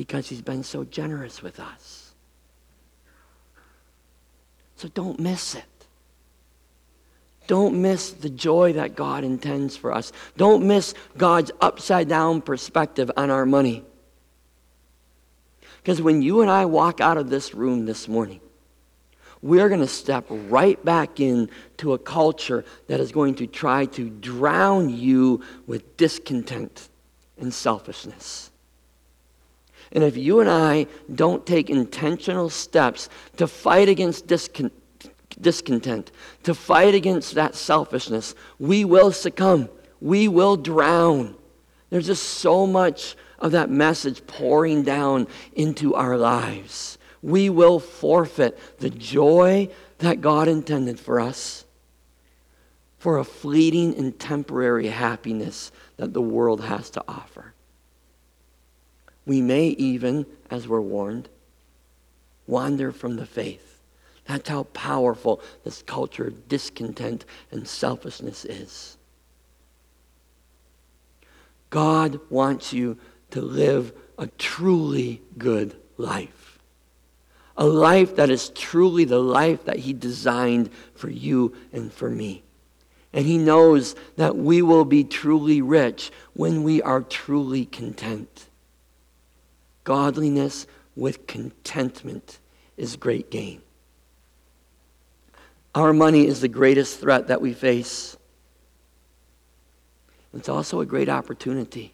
because 0.00 0.30
He's 0.30 0.40
been 0.40 0.62
so 0.62 0.82
generous 0.82 1.42
with 1.42 1.60
us. 1.60 2.12
So 4.76 4.88
don't 4.88 5.20
miss 5.20 5.54
it. 5.54 5.64
Don't 7.46 7.82
miss 7.82 8.12
the 8.12 8.30
joy 8.30 8.72
that 8.72 8.96
God 8.96 9.24
intends 9.24 9.76
for 9.76 9.92
us. 9.92 10.10
Don't 10.38 10.66
miss 10.66 10.94
God's 11.18 11.50
upside 11.60 12.08
down 12.08 12.40
perspective 12.40 13.10
on 13.14 13.28
our 13.28 13.44
money. 13.44 13.84
Because 15.82 16.00
when 16.00 16.22
you 16.22 16.40
and 16.40 16.50
I 16.50 16.64
walk 16.64 17.02
out 17.02 17.18
of 17.18 17.28
this 17.28 17.52
room 17.52 17.84
this 17.84 18.08
morning, 18.08 18.40
we're 19.42 19.68
going 19.68 19.82
to 19.82 19.86
step 19.86 20.24
right 20.30 20.82
back 20.82 21.20
into 21.20 21.92
a 21.92 21.98
culture 21.98 22.64
that 22.86 23.00
is 23.00 23.12
going 23.12 23.34
to 23.34 23.46
try 23.46 23.84
to 23.84 24.08
drown 24.08 24.88
you 24.88 25.42
with 25.66 25.98
discontent 25.98 26.88
and 27.38 27.52
selfishness. 27.52 28.49
And 29.92 30.04
if 30.04 30.16
you 30.16 30.40
and 30.40 30.48
I 30.48 30.86
don't 31.14 31.44
take 31.44 31.68
intentional 31.68 32.48
steps 32.48 33.08
to 33.36 33.46
fight 33.46 33.88
against 33.88 34.26
discontent, 34.26 34.72
discontent, 35.40 36.12
to 36.44 36.54
fight 36.54 36.94
against 36.94 37.34
that 37.34 37.54
selfishness, 37.54 38.34
we 38.58 38.84
will 38.84 39.10
succumb. 39.10 39.68
We 40.00 40.28
will 40.28 40.56
drown. 40.56 41.34
There's 41.90 42.06
just 42.06 42.24
so 42.24 42.66
much 42.66 43.16
of 43.38 43.52
that 43.52 43.70
message 43.70 44.26
pouring 44.26 44.82
down 44.82 45.26
into 45.54 45.94
our 45.94 46.16
lives 46.16 46.98
we 47.22 47.50
will 47.50 47.78
forfeit 47.78 48.78
the 48.78 48.90
joy 48.90 49.68
that 49.98 50.20
God 50.20 50.48
intended 50.48 50.98
for 50.98 51.20
us 51.20 51.64
for 52.98 53.18
a 53.18 53.24
fleeting 53.24 53.96
and 53.96 54.18
temporary 54.18 54.88
happiness 54.88 55.72
that 55.96 56.12
the 56.12 56.20
world 56.20 56.62
has 56.62 56.90
to 56.90 57.04
offer. 57.08 57.54
We 59.26 59.40
may 59.42 59.68
even, 59.68 60.26
as 60.50 60.66
we're 60.66 60.80
warned, 60.80 61.28
wander 62.46 62.92
from 62.92 63.16
the 63.16 63.26
faith. 63.26 63.80
That's 64.26 64.48
how 64.48 64.64
powerful 64.64 65.40
this 65.64 65.82
culture 65.82 66.28
of 66.28 66.48
discontent 66.48 67.24
and 67.50 67.66
selfishness 67.66 68.44
is. 68.44 68.96
God 71.70 72.20
wants 72.30 72.72
you 72.72 72.98
to 73.30 73.40
live 73.40 73.92
a 74.18 74.26
truly 74.26 75.22
good 75.38 75.76
life. 75.96 76.58
A 77.56 77.66
life 77.66 78.16
that 78.16 78.30
is 78.30 78.50
truly 78.50 79.04
the 79.04 79.20
life 79.20 79.64
that 79.64 79.78
He 79.78 79.92
designed 79.92 80.70
for 80.94 81.10
you 81.10 81.54
and 81.72 81.92
for 81.92 82.10
me. 82.10 82.42
And 83.12 83.26
He 83.26 83.38
knows 83.38 83.94
that 84.16 84.36
we 84.36 84.62
will 84.62 84.84
be 84.84 85.04
truly 85.04 85.62
rich 85.62 86.10
when 86.34 86.62
we 86.62 86.82
are 86.82 87.00
truly 87.00 87.66
content. 87.66 88.46
Godliness 89.84 90.66
with 90.96 91.26
contentment 91.26 92.38
is 92.76 92.96
great 92.96 93.30
gain. 93.30 93.62
Our 95.74 95.92
money 95.92 96.26
is 96.26 96.40
the 96.40 96.48
greatest 96.48 97.00
threat 97.00 97.28
that 97.28 97.40
we 97.40 97.52
face. 97.52 98.16
It's 100.34 100.48
also 100.48 100.80
a 100.80 100.86
great 100.86 101.08
opportunity. 101.08 101.92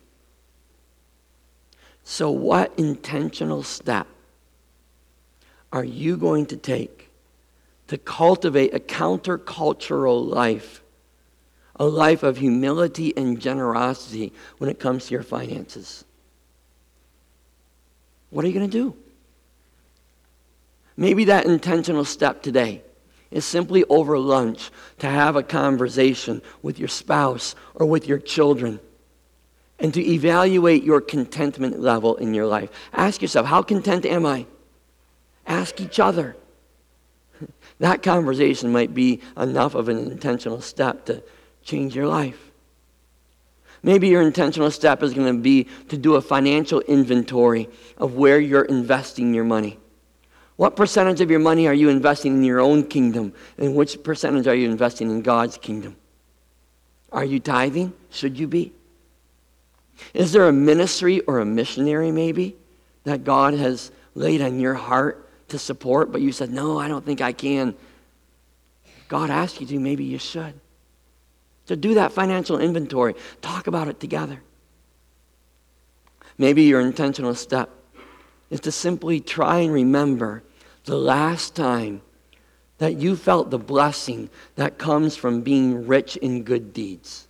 So, 2.05 2.31
what 2.31 2.72
intentional 2.79 3.62
step 3.62 4.07
are 5.72 5.85
you 5.85 6.16
going 6.16 6.46
to 6.46 6.57
take 6.57 7.11
to 7.88 7.99
cultivate 7.99 8.75
a 8.75 8.79
countercultural 8.79 10.27
life, 10.27 10.83
a 11.75 11.85
life 11.85 12.22
of 12.22 12.38
humility 12.38 13.12
and 13.16 13.40
generosity 13.40 14.33
when 14.59 14.70
it 14.70 14.79
comes 14.79 15.07
to 15.07 15.14
your 15.14 15.22
finances? 15.22 16.05
What 18.31 18.45
are 18.45 18.49
you 18.49 18.55
going 18.55 18.71
to 18.71 18.79
do? 18.79 18.97
Maybe 20.97 21.25
that 21.25 21.47
intentional 21.47 22.05
step 22.05 22.43
today 22.43 22.83
is 23.31 23.45
simply 23.45 23.85
over 23.85 24.19
lunch 24.19 24.71
to 24.99 25.07
have 25.07 25.37
a 25.37 25.43
conversation 25.43 26.41
with 26.62 26.79
your 26.79 26.89
spouse 26.89 27.55
or 27.75 27.87
with 27.87 28.07
your 28.07 28.19
children 28.19 28.81
and 29.79 29.93
to 29.93 30.03
evaluate 30.03 30.85
your 30.85 31.01
contentment 31.01 31.81
level 31.81 32.17
in 32.17 32.33
your 32.33 32.47
life. 32.47 32.71
Ask 32.93 33.21
yourself, 33.21 33.47
how 33.47 33.62
content 33.62 34.07
am 34.07 34.25
I? 34.25 34.47
Ask 35.47 35.81
each 35.81 36.01
other. 36.01 36.37
That 37.79 38.03
conversation 38.03 38.73
might 38.73 38.95
be 38.95 39.21
enough 39.37 39.75
of 39.75 39.91
an 39.91 39.99
intentional 40.11 40.62
step 40.62 41.05
to 41.07 41.23
change 41.62 41.95
your 41.95 42.07
life. 42.07 42.46
Maybe 43.83 44.09
your 44.09 44.23
intentional 44.23 44.71
step 44.71 45.03
is 45.03 45.15
going 45.15 45.35
to 45.35 45.41
be 45.41 45.65
to 45.89 45.97
do 45.97 46.15
a 46.15 46.23
financial 46.23 46.81
inventory 46.83 47.69
of 47.99 48.15
where 48.15 48.41
you're 48.41 48.65
investing 48.65 49.35
your 49.35 49.45
money. 49.45 49.79
What 50.57 50.75
percentage 50.75 51.21
of 51.21 51.31
your 51.31 51.41
money 51.41 51.67
are 51.67 51.75
you 51.75 51.91
investing 51.91 52.33
in 52.35 52.43
your 52.43 52.61
own 52.61 52.85
kingdom? 52.85 53.35
And 53.59 53.77
which 53.77 54.03
percentage 54.03 54.47
are 54.47 54.55
you 54.55 54.71
investing 54.71 55.11
in 55.11 55.21
God's 55.23 55.59
kingdom? 55.59 55.97
Are 57.12 57.25
you 57.25 57.41
tithing? 57.41 57.93
Should 58.11 58.39
you 58.39 58.49
be? 58.49 58.73
Is 60.15 60.33
there 60.33 60.49
a 60.49 60.53
ministry 60.53 61.21
or 61.21 61.41
a 61.41 61.45
missionary, 61.45 62.11
maybe, 62.11 62.57
that 63.05 63.25
God 63.25 63.55
has 63.55 63.93
laid 64.15 64.43
on 64.43 64.59
your 64.61 64.75
heart 64.75 65.29
to 65.49 65.59
support, 65.59 66.11
but 66.11 66.21
you 66.21 66.33
said, 66.33 66.51
No, 66.51 66.79
I 66.79 66.89
don't 66.89 67.05
think 67.05 67.21
I 67.21 67.33
can? 67.33 67.75
God 69.09 69.31
asked 69.31 69.61
you 69.61 69.67
to, 69.69 69.79
maybe 69.79 70.05
you 70.05 70.19
should. 70.19 70.55
So 71.67 71.75
do 71.75 71.95
that 71.95 72.13
financial 72.13 72.59
inventory. 72.59 73.15
Talk 73.43 73.67
about 73.67 73.89
it 73.89 74.01
together. 74.01 74.41
Maybe 76.39 76.63
your 76.63 76.81
intentional 76.81 77.35
step 77.35 77.71
is 78.51 78.61
to 78.61 78.73
simply 78.73 79.21
try 79.21 79.59
and 79.59 79.73
remember 79.73 80.43
the 80.85 80.97
last 80.97 81.55
time 81.55 82.03
that 82.79 82.97
you 82.97 83.17
felt 83.17 83.51
the 83.51 83.59
blessing 83.59 84.29
that 84.55 84.79
comes 84.79 85.17
from 85.17 85.41
being 85.41 85.87
rich 85.87 86.17
in 86.17 86.43
good 86.43 86.73
deeds? 86.73 87.27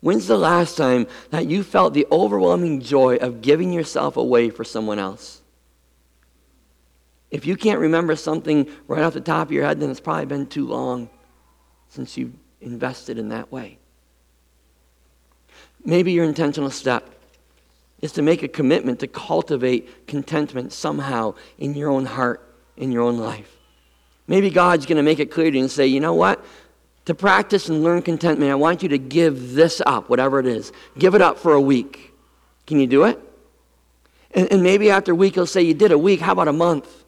When's 0.00 0.26
the 0.26 0.36
last 0.36 0.76
time 0.76 1.06
that 1.30 1.46
you 1.46 1.62
felt 1.62 1.94
the 1.94 2.06
overwhelming 2.12 2.80
joy 2.80 3.16
of 3.16 3.40
giving 3.40 3.72
yourself 3.72 4.16
away 4.16 4.50
for 4.50 4.64
someone 4.64 4.98
else? 4.98 5.40
If 7.30 7.46
you 7.46 7.56
can't 7.56 7.80
remember 7.80 8.14
something 8.16 8.68
right 8.86 9.02
off 9.02 9.14
the 9.14 9.20
top 9.20 9.48
of 9.48 9.52
your 9.52 9.64
head, 9.64 9.80
then 9.80 9.90
it's 9.90 10.00
probably 10.00 10.26
been 10.26 10.46
too 10.46 10.66
long 10.66 11.08
since 11.88 12.16
you've 12.18 12.34
invested 12.64 13.18
in 13.18 13.28
that 13.28 13.52
way. 13.52 13.78
Maybe 15.84 16.12
your 16.12 16.24
intentional 16.24 16.70
step 16.70 17.10
is 18.00 18.12
to 18.12 18.22
make 18.22 18.42
a 18.42 18.48
commitment 18.48 19.00
to 19.00 19.06
cultivate 19.06 20.06
contentment 20.06 20.72
somehow 20.72 21.34
in 21.58 21.74
your 21.74 21.90
own 21.90 22.06
heart, 22.06 22.42
in 22.76 22.90
your 22.90 23.02
own 23.02 23.18
life. 23.18 23.56
Maybe 24.26 24.50
God's 24.50 24.86
going 24.86 24.96
to 24.96 25.02
make 25.02 25.18
it 25.18 25.30
clear 25.30 25.50
to 25.50 25.56
you 25.56 25.62
and 25.62 25.70
say, 25.70 25.86
you 25.86 26.00
know 26.00 26.14
what? 26.14 26.44
To 27.04 27.14
practice 27.14 27.68
and 27.68 27.84
learn 27.84 28.00
contentment, 28.00 28.50
I 28.50 28.54
want 28.54 28.82
you 28.82 28.88
to 28.90 28.98
give 28.98 29.52
this 29.52 29.82
up, 29.84 30.08
whatever 30.08 30.40
it 30.40 30.46
is. 30.46 30.72
Give 30.98 31.14
it 31.14 31.20
up 31.20 31.38
for 31.38 31.52
a 31.52 31.60
week. 31.60 32.12
Can 32.66 32.80
you 32.80 32.86
do 32.86 33.04
it? 33.04 33.20
And, 34.30 34.50
and 34.50 34.62
maybe 34.62 34.90
after 34.90 35.12
a 35.12 35.14
week, 35.14 35.34
he'll 35.34 35.46
say, 35.46 35.60
You 35.62 35.74
did 35.74 35.92
a 35.92 35.98
week, 35.98 36.20
how 36.20 36.32
about 36.32 36.48
a 36.48 36.52
month? 36.52 37.03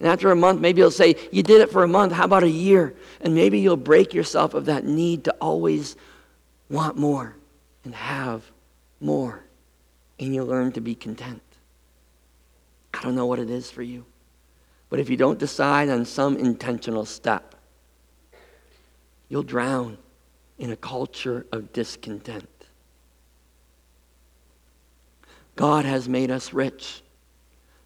And 0.00 0.08
after 0.08 0.30
a 0.30 0.36
month, 0.36 0.60
maybe 0.60 0.80
you'll 0.80 0.90
say, 0.90 1.14
You 1.30 1.42
did 1.42 1.60
it 1.60 1.70
for 1.70 1.84
a 1.84 1.88
month, 1.88 2.12
how 2.12 2.24
about 2.24 2.42
a 2.42 2.48
year? 2.48 2.94
And 3.20 3.34
maybe 3.34 3.60
you'll 3.60 3.76
break 3.76 4.12
yourself 4.14 4.54
of 4.54 4.64
that 4.64 4.84
need 4.84 5.24
to 5.24 5.32
always 5.40 5.94
want 6.68 6.96
more 6.96 7.36
and 7.84 7.94
have 7.94 8.42
more 9.00 9.44
and 10.20 10.34
you'll 10.34 10.46
learn 10.46 10.70
to 10.72 10.80
be 10.80 10.94
content. 10.94 11.42
I 12.92 13.02
don't 13.02 13.14
know 13.14 13.26
what 13.26 13.38
it 13.38 13.50
is 13.50 13.70
for 13.70 13.82
you, 13.82 14.04
but 14.90 15.00
if 15.00 15.08
you 15.08 15.16
don't 15.16 15.38
decide 15.38 15.88
on 15.88 16.04
some 16.04 16.36
intentional 16.36 17.06
step, 17.06 17.54
you'll 19.28 19.42
drown 19.42 19.96
in 20.58 20.70
a 20.70 20.76
culture 20.76 21.46
of 21.52 21.72
discontent. 21.72 22.48
God 25.56 25.84
has 25.84 26.08
made 26.08 26.30
us 26.30 26.52
rich 26.52 27.02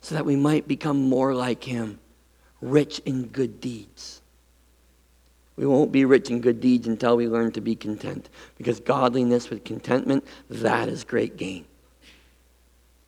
so 0.00 0.16
that 0.16 0.26
we 0.26 0.36
might 0.36 0.66
become 0.66 1.08
more 1.08 1.34
like 1.34 1.62
Him, 1.62 2.00
rich 2.64 2.98
in 3.00 3.26
good 3.26 3.60
deeds. 3.60 4.22
We 5.56 5.66
won't 5.66 5.92
be 5.92 6.04
rich 6.04 6.30
in 6.30 6.40
good 6.40 6.60
deeds 6.60 6.86
until 6.88 7.16
we 7.16 7.28
learn 7.28 7.52
to 7.52 7.60
be 7.60 7.76
content, 7.76 8.28
because 8.56 8.80
godliness 8.80 9.50
with 9.50 9.64
contentment, 9.64 10.26
that 10.50 10.88
is 10.88 11.04
great 11.04 11.36
gain. 11.36 11.66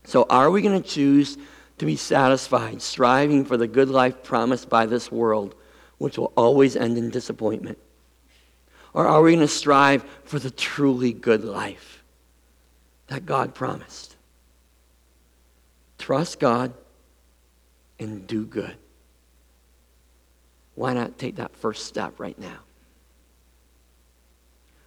So, 0.05 0.27
are 0.31 0.51
we 0.51 0.63
going 0.63 0.81
to 0.81 0.89
choose 0.89 1.37
to 1.79 1.87
be 1.87 1.97
satisfied, 1.97 2.81
striving 2.81 3.45
for 3.45 3.57
the 3.57 3.67
good 3.67 3.89
life 3.89 4.23
promised 4.23 4.69
by 4.69 4.87
this 4.87 5.11
world, 5.11 5.55
which 5.99 6.19
will 6.19 6.33
always 6.37 6.77
end 6.77 6.97
in 6.99 7.11
disappointment? 7.11 7.79
Or 8.95 9.07
are 9.07 9.23
we 9.23 9.33
going 9.33 9.41
to 9.41 9.49
strive 9.49 10.05
for 10.25 10.39
the 10.39 10.51
truly 10.51 11.13
good 11.13 11.45
life 11.45 12.05
that 13.09 13.27
God 13.27 13.55
promised? 13.55 14.17
Trust 15.99 16.39
God 16.39 16.73
and 17.99 18.27
do 18.27 18.47
good. 18.47 18.77
Why 20.77 20.93
not 20.93 21.19
take 21.19 21.37
that 21.37 21.57
first 21.57 21.87
step 21.87 22.21
right 22.21 22.39
now? 22.39 22.59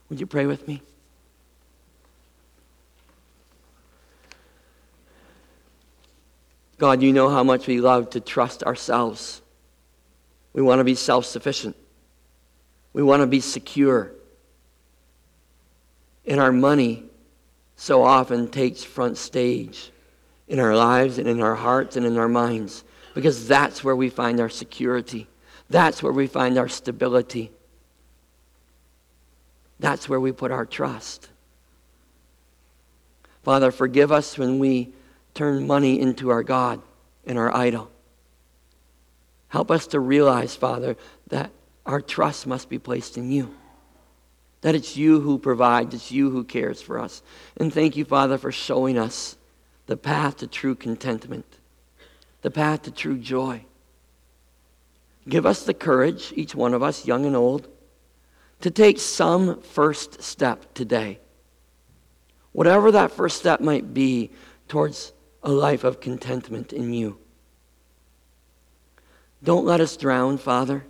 Would 0.10 0.19
you 0.19 0.25
pray 0.25 0.45
with 0.45 0.67
me? 0.67 0.82
God, 6.78 7.02
you 7.02 7.12
know 7.12 7.30
how 7.30 7.43
much 7.43 7.67
we 7.67 7.82
love 7.82 8.12
to 8.12 8.21
trust 8.21 8.63
ourselves. 8.63 9.41
We 10.54 10.62
want 10.62 10.80
to 10.80 10.86
be 10.86 10.95
self 10.95 11.25
sufficient. 11.25 11.75
We 12.93 13.04
want 13.04 13.21
to 13.21 13.28
be 13.28 13.41
secure. 13.41 14.12
And 16.25 16.39
our 16.39 16.52
money 16.52 17.04
so 17.75 18.04
often 18.04 18.47
takes 18.49 18.84
front 18.84 19.17
stage 19.17 19.91
in 20.47 20.60
our 20.60 20.75
lives 20.75 21.17
and 21.17 21.28
in 21.28 21.41
our 21.41 21.56
hearts 21.56 21.95
and 21.95 22.06
in 22.06 22.17
our 22.17 22.28
minds 22.28 22.84
because 23.13 23.47
that's 23.47 23.84
where 23.84 23.95
we 23.95 24.10
find 24.10 24.39
our 24.39 24.49
security. 24.49 25.28
That's 25.69 26.01
where 26.01 26.13
we 26.13 26.27
find 26.27 26.58
our 26.58 26.67
stability. 26.67 27.51
That's 29.79 30.10
where 30.10 30.19
we 30.19 30.32
put 30.32 30.51
our 30.51 30.65
trust. 30.65 31.29
Father, 33.43 33.71
forgive 33.71 34.12
us 34.12 34.38
when 34.38 34.60
we 34.60 34.93
turn 35.34 35.67
money 35.67 35.99
into 35.99 36.29
our 36.29 36.43
God 36.43 36.82
and 37.25 37.38
our 37.38 37.55
idol. 37.55 37.89
Help 39.49 39.71
us 39.71 39.88
to 39.88 39.99
realize, 39.99 40.55
Father, 40.55 40.97
that 41.27 41.51
our 41.86 42.01
trust 42.01 42.45
must 42.45 42.69
be 42.69 42.77
placed 42.77 43.17
in 43.17 43.32
you. 43.32 43.55
That 44.62 44.75
it's 44.75 44.97
you 44.97 45.21
who 45.21 45.39
provides, 45.39 45.93
it's 45.95 46.12
you 46.12 46.29
who 46.29 46.43
cares 46.43 46.82
for 46.82 46.99
us. 46.99 47.23
And 47.58 47.73
thank 47.73 47.95
you, 47.95 48.05
Father, 48.05 48.38
for 48.38 48.51
showing 48.51 48.97
us 48.97 49.38
the 49.86 49.97
path 49.97 50.38
to 50.38 50.47
true 50.47 50.75
contentment. 50.75 51.45
the 52.41 52.51
path 52.51 52.84
to 52.84 52.91
true 52.91 53.17
joy. 53.17 53.65
Give 55.30 55.46
us 55.46 55.63
the 55.63 55.76
courage, 55.76 56.34
each 56.36 56.56
one 56.56 56.74
of 56.74 56.82
us, 56.82 57.06
young 57.06 57.26
and 57.26 57.36
old, 57.36 57.68
to 58.62 58.72
take 58.72 59.00
some 59.00 59.62
first 59.62 60.24
step 60.24 60.74
today. 60.74 61.20
Whatever 62.52 62.92
that 62.92 63.12
first 63.12 63.38
step 63.38 63.62
might 63.62 63.94
be 63.94 64.32
towards 64.68 65.13
a 65.44 65.52
life 65.52 65.84
of 65.84 66.02
contentment 66.02 66.74
in 66.74 66.94
you. 66.94 67.20
Don't 69.44 69.65
let 69.65 69.80
us 69.80 69.96
drown, 69.96 70.38
Father, 70.38 70.86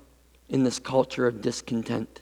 in 0.48 0.64
this 0.64 0.80
culture 0.80 1.28
of 1.28 1.42
discontent. 1.42 2.22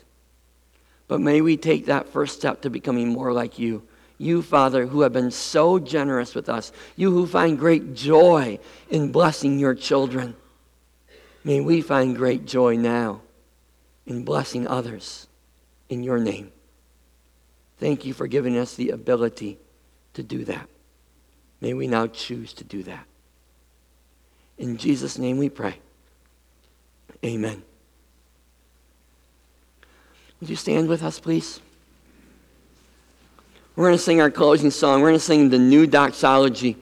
But 1.07 1.21
may 1.21 1.39
we 1.39 1.55
take 1.55 1.85
that 1.85 2.09
first 2.09 2.35
step 2.35 2.61
to 2.63 2.69
becoming 2.69 3.09
more 3.09 3.31
like 3.31 3.59
you. 3.59 3.83
You, 4.17 4.41
Father, 4.41 4.87
who 4.87 5.01
have 5.01 5.13
been 5.13 5.31
so 5.31 5.77
generous 5.77 6.33
with 6.33 6.49
us. 6.49 6.71
You 6.95 7.11
who 7.11 7.27
find 7.27 7.57
great 7.57 7.93
joy 7.93 8.59
in 8.89 9.11
blessing 9.11 9.59
your 9.59 9.75
children. 9.75 10.35
May 11.47 11.61
we 11.61 11.79
find 11.79 12.13
great 12.13 12.45
joy 12.45 12.75
now 12.75 13.21
in 14.05 14.25
blessing 14.25 14.67
others 14.67 15.27
in 15.87 16.03
your 16.03 16.19
name. 16.19 16.51
Thank 17.77 18.03
you 18.03 18.13
for 18.13 18.27
giving 18.27 18.57
us 18.57 18.75
the 18.75 18.89
ability 18.89 19.57
to 20.15 20.23
do 20.23 20.43
that. 20.43 20.67
May 21.61 21.73
we 21.73 21.87
now 21.87 22.07
choose 22.07 22.51
to 22.51 22.65
do 22.65 22.83
that. 22.83 23.05
In 24.57 24.75
Jesus' 24.75 25.17
name 25.17 25.37
we 25.37 25.47
pray. 25.47 25.79
Amen. 27.23 27.63
Would 30.41 30.49
you 30.49 30.57
stand 30.57 30.89
with 30.89 31.01
us, 31.01 31.17
please? 31.17 31.61
We're 33.77 33.85
going 33.85 33.97
to 33.97 34.03
sing 34.03 34.19
our 34.19 34.31
closing 34.31 34.69
song. 34.69 34.99
We're 34.99 35.11
going 35.11 35.19
to 35.19 35.25
sing 35.25 35.49
the 35.49 35.59
new 35.59 35.87
doxology. 35.87 36.75